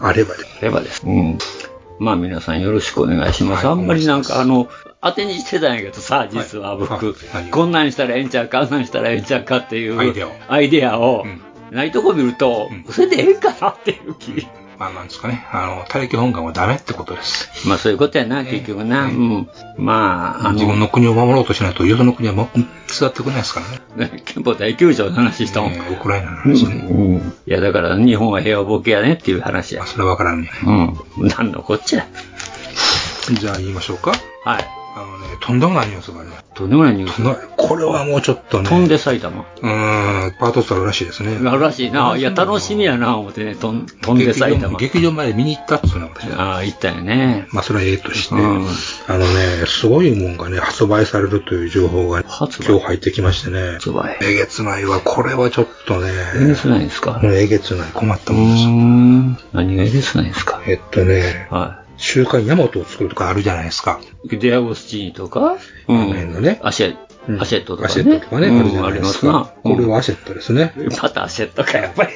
[0.00, 0.06] うん。
[0.06, 0.44] あればで。
[0.60, 1.02] あればです。
[1.06, 1.38] うん。
[2.00, 3.68] まあ皆さんよろしくお願いします。
[3.68, 4.68] あんまりなんかあの、
[5.02, 7.14] 当てにしてたんやけどさ、実は僕、
[7.50, 10.32] こんなんしたらええんちゃうか、あんなんしたらええんちゃうかっていうアイデアを。
[10.48, 11.26] アイデアを、
[11.70, 14.48] ないとこ見ると、それでええんかなっていう気。
[14.80, 15.46] まあなんですかね。
[15.52, 17.68] あの、他力本願はダメってことです。
[17.68, 19.04] まあそういうことやな、結局な。
[19.04, 19.48] うん。
[19.76, 23.60] まあ、あの、自分の国を守ろうとしないと、よその国はもう座ってくれないですか
[23.98, 24.22] らね。
[24.24, 25.72] 憲法第9条の話したもん。
[25.74, 26.76] ウクライナの話ね。
[26.90, 27.16] うん。
[27.18, 29.84] いや、だから日本は平和ボケやねっていう話や。
[29.84, 30.50] それはわからんね。
[31.18, 31.28] うん。
[31.28, 32.06] なんのこっちゃ。
[33.34, 34.14] じゃあ言いましょうか。
[34.46, 34.79] はい。
[35.40, 36.44] とんでもないニュースがあります。
[36.54, 37.50] とんでもないニュース。
[37.56, 38.68] これはもうちょっとね。
[38.68, 39.40] 飛んで埼玉。
[39.40, 41.38] うーん、パート2あるらしいですね。
[41.48, 42.16] あるらしいな。
[42.16, 44.78] いや、楽しみやな、思ってね、飛ん飛んで埼玉。
[44.78, 46.30] 劇場まで見に行ったっつうの私。
[46.32, 47.46] ああ、行ったよね。
[47.52, 48.66] まあ、それはええとして、うん
[49.06, 53.72] あのね、すごいもんがね、発売されるという情報が今日入ってきましてね。
[53.74, 54.18] 発売。
[54.22, 55.00] えげつないわ。
[55.00, 56.10] これはちょっとね。
[56.36, 57.20] えげつないですか？
[57.22, 57.90] うんえげつない。
[57.92, 59.46] 困ったうもんです。
[59.52, 60.62] 何がえげつないですか？
[60.66, 64.00] えっとね、は週刊ヤマトを作るとかあるじゃないですか。
[64.24, 64.38] い。
[64.38, 66.32] デアゴスチーニとか、うん。
[66.32, 66.58] のね。
[66.62, 66.96] アシェ、
[67.40, 67.86] アシェットとかね。
[67.86, 69.28] アシェットとかね、うんあるじゃないですか。
[69.28, 70.72] ありますなこれはアシェットですね。
[71.02, 72.10] またアシェットか、やっぱり。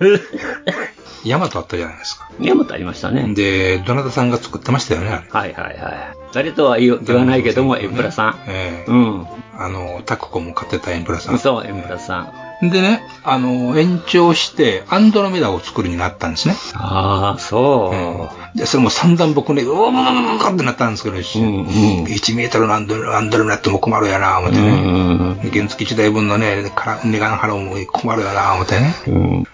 [1.24, 2.30] ヤマトあったじゃないですか。
[2.40, 3.34] ヤマトありましたね。
[3.34, 5.26] で、どなたさんが作ってましたよね。
[5.28, 6.16] はいはいはい。
[6.32, 8.38] 誰とは言わないけども、エンプラさん。
[8.46, 9.26] ええうん。
[9.58, 11.38] あの、タクコも買ってたエンプラさん。
[11.38, 12.45] そう、エンプラさん。
[12.62, 16.54] でね、あの、延長して、アンドロメダを作るになったんですね。
[16.74, 17.92] ああ、そ
[18.54, 18.58] う。
[18.58, 25.50] で、それも散々僕ね、うわーってなったんですけど、1メートルのアンドロアンドロメダっても困るやな、思ってね。
[25.52, 28.94] 原付1台分のね、から値段払うも困るやな、思ってね。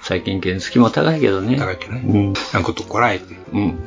[0.00, 1.56] 最近原付も高いけどね。
[1.56, 2.32] 高いけどね。
[2.52, 3.34] なんかことこらえて、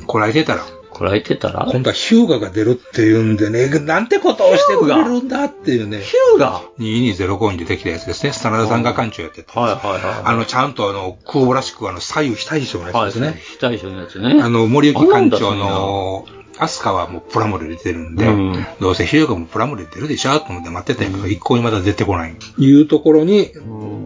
[0.06, 0.62] こらえてたら、
[0.96, 1.66] こらえてたら？
[1.70, 6.00] 今度はヒューガが出るっていうんでね、なんてことをしてくれるんだっていうね。
[6.00, 8.32] ヒューガ ?2205 に出てきたやつですね。
[8.32, 9.60] 真田さんが館長やってた。
[9.60, 10.22] はいはいはい。
[10.24, 13.40] あの、ちゃんとあの、空母らしくあの、左右非対称のやつですね。
[13.40, 14.40] 非対称のやつね。
[14.42, 16.26] あの、森行館長の、
[16.58, 20.38] アスカはもうプラモデル出てるんで、うんどうせヒューガもプラモデル出るでしょ？
[20.40, 22.36] と思って待ってたんやけど、一向にまだ出てこない。
[22.58, 23.52] いうところに、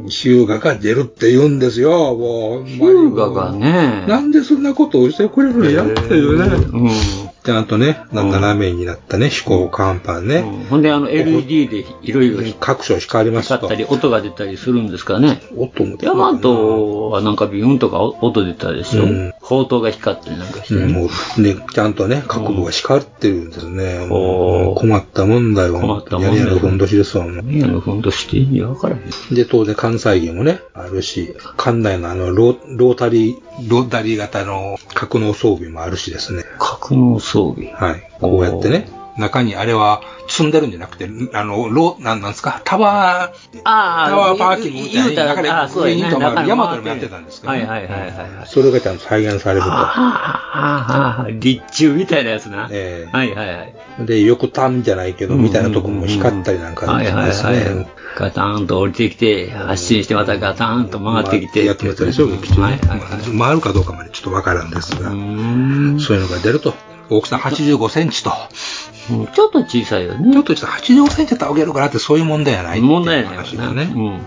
[0.08, 2.64] ヒューガが出るって言うんですよ、もう。
[2.66, 4.04] ヒューガがね。
[4.08, 7.29] なんでそんなことをしてくれるのやっていうね。
[7.42, 10.42] ちゃんとね、斜めになったね、飛行甲板ね。
[10.68, 15.40] ほんで、あの、LED でいろいろ各所光ります光ったり、音が出たりするんですかね。
[15.56, 19.04] 音もヤマトはなんかビューンとか音出たでしょ。
[19.04, 20.92] うん砲塔が光ったりなんかしてうんね。
[20.92, 24.06] もうね、ちゃんとね、各部が光ってるんですね。
[24.06, 25.80] もう困ったもんだよ。
[25.80, 27.36] 困ったもんだよやりやのふんどしですわ、もう。
[27.36, 29.34] 何やのふんどしって意味わからへん。
[29.34, 33.36] で、当然関西芸もね、あるし、館内のあのロー、ロータリー、
[33.68, 36.44] ロータリー型の格納装備もあるしですね。
[36.60, 38.10] 格納装備はい。
[38.20, 46.02] こうやってね、中にあれは積んでるんじゃなくて、あの、ロー、なんなんですか、タワー、あタワーパーキングみたいに言うたら、中であそうやね。
[46.02, 48.46] 上に止まるヤマトでもやってたんですけどねはいはいはいはい。
[48.46, 49.68] それがちゃんと再現されると。
[49.70, 52.68] ああ、立中みたいなやつな。
[52.70, 54.06] えはいはいはい。
[54.06, 57.88] で、横端じゃないけど、みたいなとこも光ったりなんかはいはいですはいね。。
[58.16, 61.64] ガタンと降りてきて、発進してまたガタンと曲がってきて。
[61.64, 62.78] やってましたでしょ、劇中はいね。
[63.38, 66.74] 回るかどうかまでちょっとわからんですが、そういうのが出ると。
[67.10, 68.30] 大きさ85センチと。
[69.34, 70.32] ちょっと小さいよね。
[70.32, 73.82] ちょっとした85センチだったらあげるからってそういう問題やない問題やない話だね。
[73.82, 74.26] うん。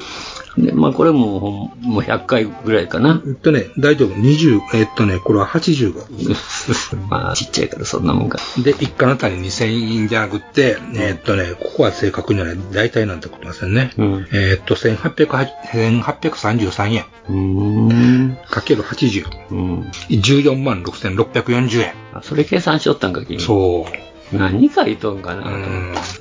[0.58, 3.22] で、まあこれももう100回ぐらいかな。
[3.26, 4.14] えっとね、大丈夫。
[4.14, 7.08] 20、えっとね、これは85。
[7.10, 8.40] まあちっちゃいからそんなもんか。
[8.64, 13.92] で、1巻あたり2000円じゃなくって、えっとね、ここは正確にはね、大体なんてことませんね。
[14.32, 17.06] えっと、1800 1833円。
[17.30, 18.38] うん。
[18.50, 19.26] かける80。
[19.52, 19.80] うん。
[20.10, 21.94] 14万6640円。
[22.14, 23.40] あ、それ計算しよったんか、君。
[23.40, 24.13] そう。
[24.38, 25.46] 何書いとんかな。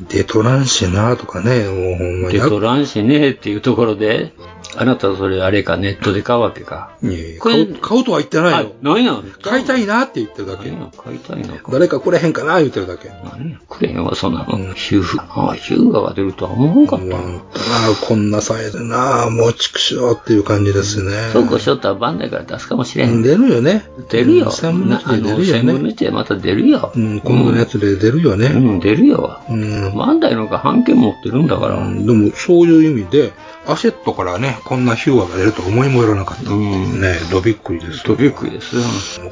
[0.08, 2.34] デトランシなとかね、もうほんまに。
[2.34, 4.32] デトランシねっていうところで、
[4.74, 6.96] あなたはそれあれか、ネットで買うわけか。
[7.02, 8.72] いやいや買う買うとは言ってないよ。
[8.80, 10.70] 何や買いたいなって言ってるだけ。
[10.70, 11.72] 買いたいのか。
[11.72, 13.10] 誰かくれへんかな言ってるだけ。
[13.24, 14.72] 何やくれへんわ、そんなの。
[14.74, 17.16] ヒューガ、あヒューガが出るとは思わんかった。
[17.16, 21.30] ああ、こんなサイズなあ、もう畜生っていう感じですね。
[21.32, 23.22] そうこうしとったらバンダイから出すかもしれへん。
[23.22, 23.84] 出るよね。
[24.08, 24.46] 出るよ。
[24.46, 25.90] 1000分の1で出るよ1000分のね。
[25.90, 26.92] 1でまた出るよ。
[26.94, 28.46] うん、今度のやつで出るよね。
[28.46, 29.40] うん、出るよ。
[29.50, 29.96] うん。
[29.96, 31.76] バンダイの方が版権持ってるんだから。
[31.76, 33.32] でも、そういう意味で、
[33.66, 36.50] アシェットからね、こんなヒューガが出ると思いもよらなかった。
[36.50, 38.04] ねどびっくりです。
[38.04, 38.76] どびっくりです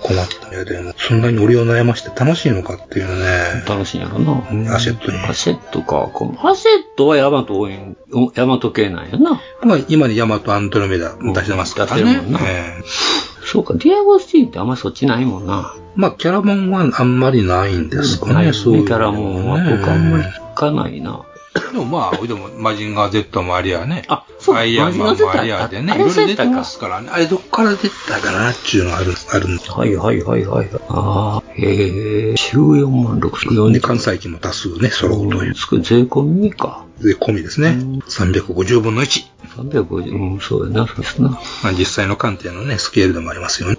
[0.03, 0.65] 困ったね。
[0.65, 3.65] でも、そんなに俺を悩まして楽しいのかっていうね。
[3.67, 4.75] 楽しいんやろな。
[4.75, 5.19] アシェットに。
[5.19, 6.11] アシェットか。
[6.13, 7.97] このアシェットはヤマト多いん、
[8.35, 9.41] ヤマト系なんやな。
[9.63, 12.03] まあ、今にヤマトアンドロメダ出してますからね。
[12.03, 15.75] 出してるもんなええそうか、ディアゴスティーンってあんまりそっちないもんな。
[15.97, 18.89] まあ、キャラモンはあんまりないんですかね、そういうのね。
[18.89, 21.25] キャラモンは僕あんまり聞かないな。
[21.73, 24.05] でもまあ、でも、マジンガー Z もありやね。
[24.09, 25.95] あ、そうアイアンマンもありやでね。
[25.95, 27.11] いろいろ出てますからね。
[27.13, 29.71] あれどっから出たかなっていうのがある、あるんです。
[29.73, 30.69] はいはいはいはい。
[30.89, 35.55] ああ、へえ、14万640で、関西機も多数ね、揃うという。
[35.55, 36.85] 税込みか。
[37.03, 37.71] で、込みですね。
[37.71, 39.25] 350分の1。
[39.57, 41.31] 350、うん、そうやな、そうですな。
[41.31, 43.79] まあ、実際の艦艇のね、スケールでもありますよね。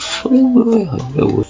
[0.00, 0.98] それぐらいやっ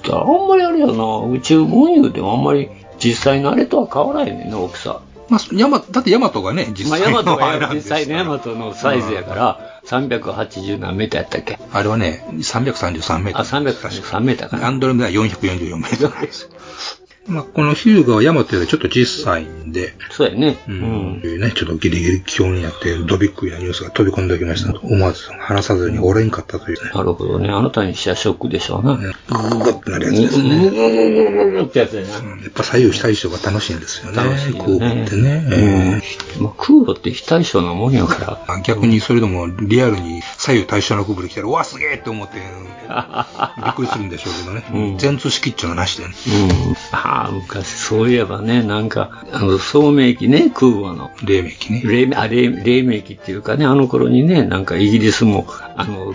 [0.02, 0.92] たら、あんまりあれやな、
[1.30, 2.68] 宇宙文言うてもあんまり
[2.98, 5.00] 実際のあれとは変わらへんねんな、大きさ。
[5.30, 11.58] まあ、ヤマ、だってヤマトがね、実まあ、際のあれなんです実際のヤマトのサイズやから、380何メーターやったっけ？
[11.72, 13.48] あれはね、333メートあ、ル。
[13.48, 14.66] 333メーターかな。
[14.66, 16.28] アンドロメダは444メートル。
[17.26, 20.58] まあ、このヒューガはヤマトよりちょっと小さいんで、そうやね。
[20.66, 21.20] うん。
[21.22, 24.78] ね、ちょっとギリギリ気温になって、ドビックリなニュースが飛び込んできました。
[24.80, 26.90] 思わず話さずに折れんかったというね。
[26.92, 27.50] なるほどね。
[27.50, 28.96] あなたにしてはショックでしょうな。
[28.96, 30.70] グーってなるやつですね。
[30.70, 32.08] グーってやつやな。
[32.08, 34.16] やっぱ左右非対称が楽しいんですよね。
[34.16, 36.02] 楽しいよね空母ってね。
[36.40, 38.54] まあ、空母って非対称なもんやから。
[38.54, 42.38] あ逆にそれでもリアルに左右対称の空母で来たら、うわ、すげえって思って、
[43.62, 44.96] びっくりするんでしょうけどね。
[44.98, 46.14] 全通式っちゅうのはなしでね。
[46.26, 46.74] うん。
[47.10, 51.10] ああ、昔そういえばね、なんか、あの、聡明期ね、空母の。
[51.24, 51.82] 黎明期ね。
[51.82, 52.06] 黎
[52.84, 55.44] 明、期っていうかね、あの頃にね、なんかイギリスも、
[55.74, 56.14] あの、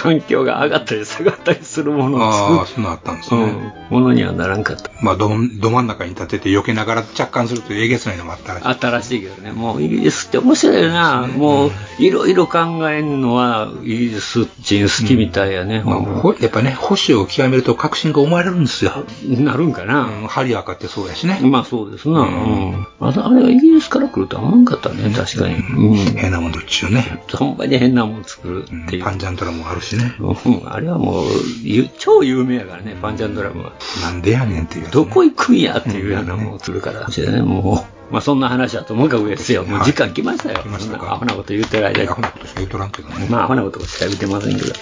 [0.00, 3.42] 環境が上がったり下がったりするものああ、そんなあったんですね。
[3.42, 4.90] うん、ものにはならんかった。
[5.02, 8.66] まあど、ど真ん中に立てて避けながら着艦するというえげつないのもあったらしい。
[8.66, 11.26] あったらしいけどね、もうイギリスって面白いよな。
[11.26, 15.82] もう、いろいろ考えるのは、イギリス人好きみたいやね。
[15.84, 19.04] まあ、ほやっぱね、保守を極めると革新が生まれるんですよ。
[19.28, 20.00] なるんかな。
[20.22, 21.40] うん、ハリアカってそうやしね。
[21.42, 22.20] まあそうですな。
[22.20, 22.86] うん。
[23.00, 25.56] ああれがイギリスから来るとは思わんかったね、確かに。
[25.56, 25.94] うん。
[26.16, 27.22] 変なもんどっちゅうね。
[27.34, 29.04] ほんまに変なもん作るっていう。
[29.04, 30.14] パンジャントラもあるしね。
[30.20, 31.26] うん、あれはもう、
[31.62, 33.72] ゆ超有名やからね、パンチャンドラムは。
[34.02, 37.06] なんでやねんっていう、どこ行くんやっていうようなもんするから。
[37.08, 39.64] ね、もう、まあそんな話はともかくですよ。
[39.64, 40.58] もう時間来ましたよ。
[40.62, 41.12] 来ましたか？
[41.12, 42.08] アホなこと言ってる間に。
[42.08, 43.26] アホなことしか言うとらんけどね。
[43.30, 44.72] まあアホなことしか言ってませんけど。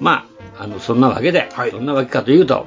[0.00, 0.24] ま
[0.58, 2.66] あ、あの、そんなわけで、どんなわけかというと、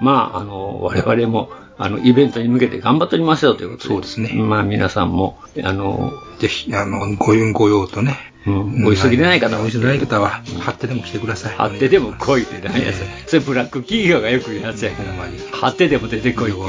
[0.00, 3.88] まあ、あの、我々も、あの、イベントに向けて頑張っておりますよということで。
[3.88, 4.32] そうですね。
[4.34, 8.16] まあ皆さんも、あの、ぜひ、あの、ご用ご用とね。
[8.46, 11.54] うん、お急ぎでない方は、お急ぎでない方は、貼ってでも来てください。
[11.56, 13.30] 貼ってでも来いって何やつ。
[13.30, 15.58] それブラック企業がよく言うやつやから。
[15.58, 16.60] 貼ってでも出てこいって。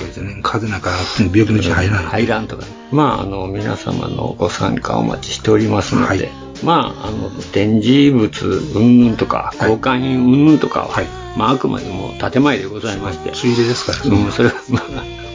[0.42, 2.04] 風邪なんか病気のうち入らん。
[2.06, 2.64] 入らんとか。
[2.92, 6.32] まあ、あの、皆様のご参加お待ちしておりますので、
[6.64, 11.04] まあ、あの、展示物うんぬんとか、交換品うんぬんとかは、
[11.38, 13.32] まあ、あくまでも建前でございまして。
[13.32, 14.16] ついでですから。
[14.16, 14.84] うん、それは、まあ、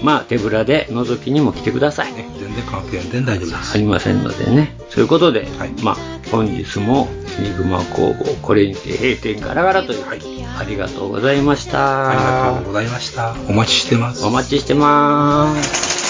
[0.02, 2.12] まあ、手ぶらで覗きにも来てください。
[2.14, 3.06] 全然関係ない。
[3.06, 3.74] 全然大丈夫です。
[3.74, 4.76] ありませんのでね。
[4.88, 5.46] そういうことで、
[5.82, 5.96] まあ、
[6.30, 7.08] 本日も、
[7.38, 12.10] ニグマ工房、これにて閉店ガラガラという、ありがとうございました。
[12.10, 13.34] ありがとうございました。
[13.48, 14.24] お待ちしてます。
[14.24, 16.09] お待ちしてます。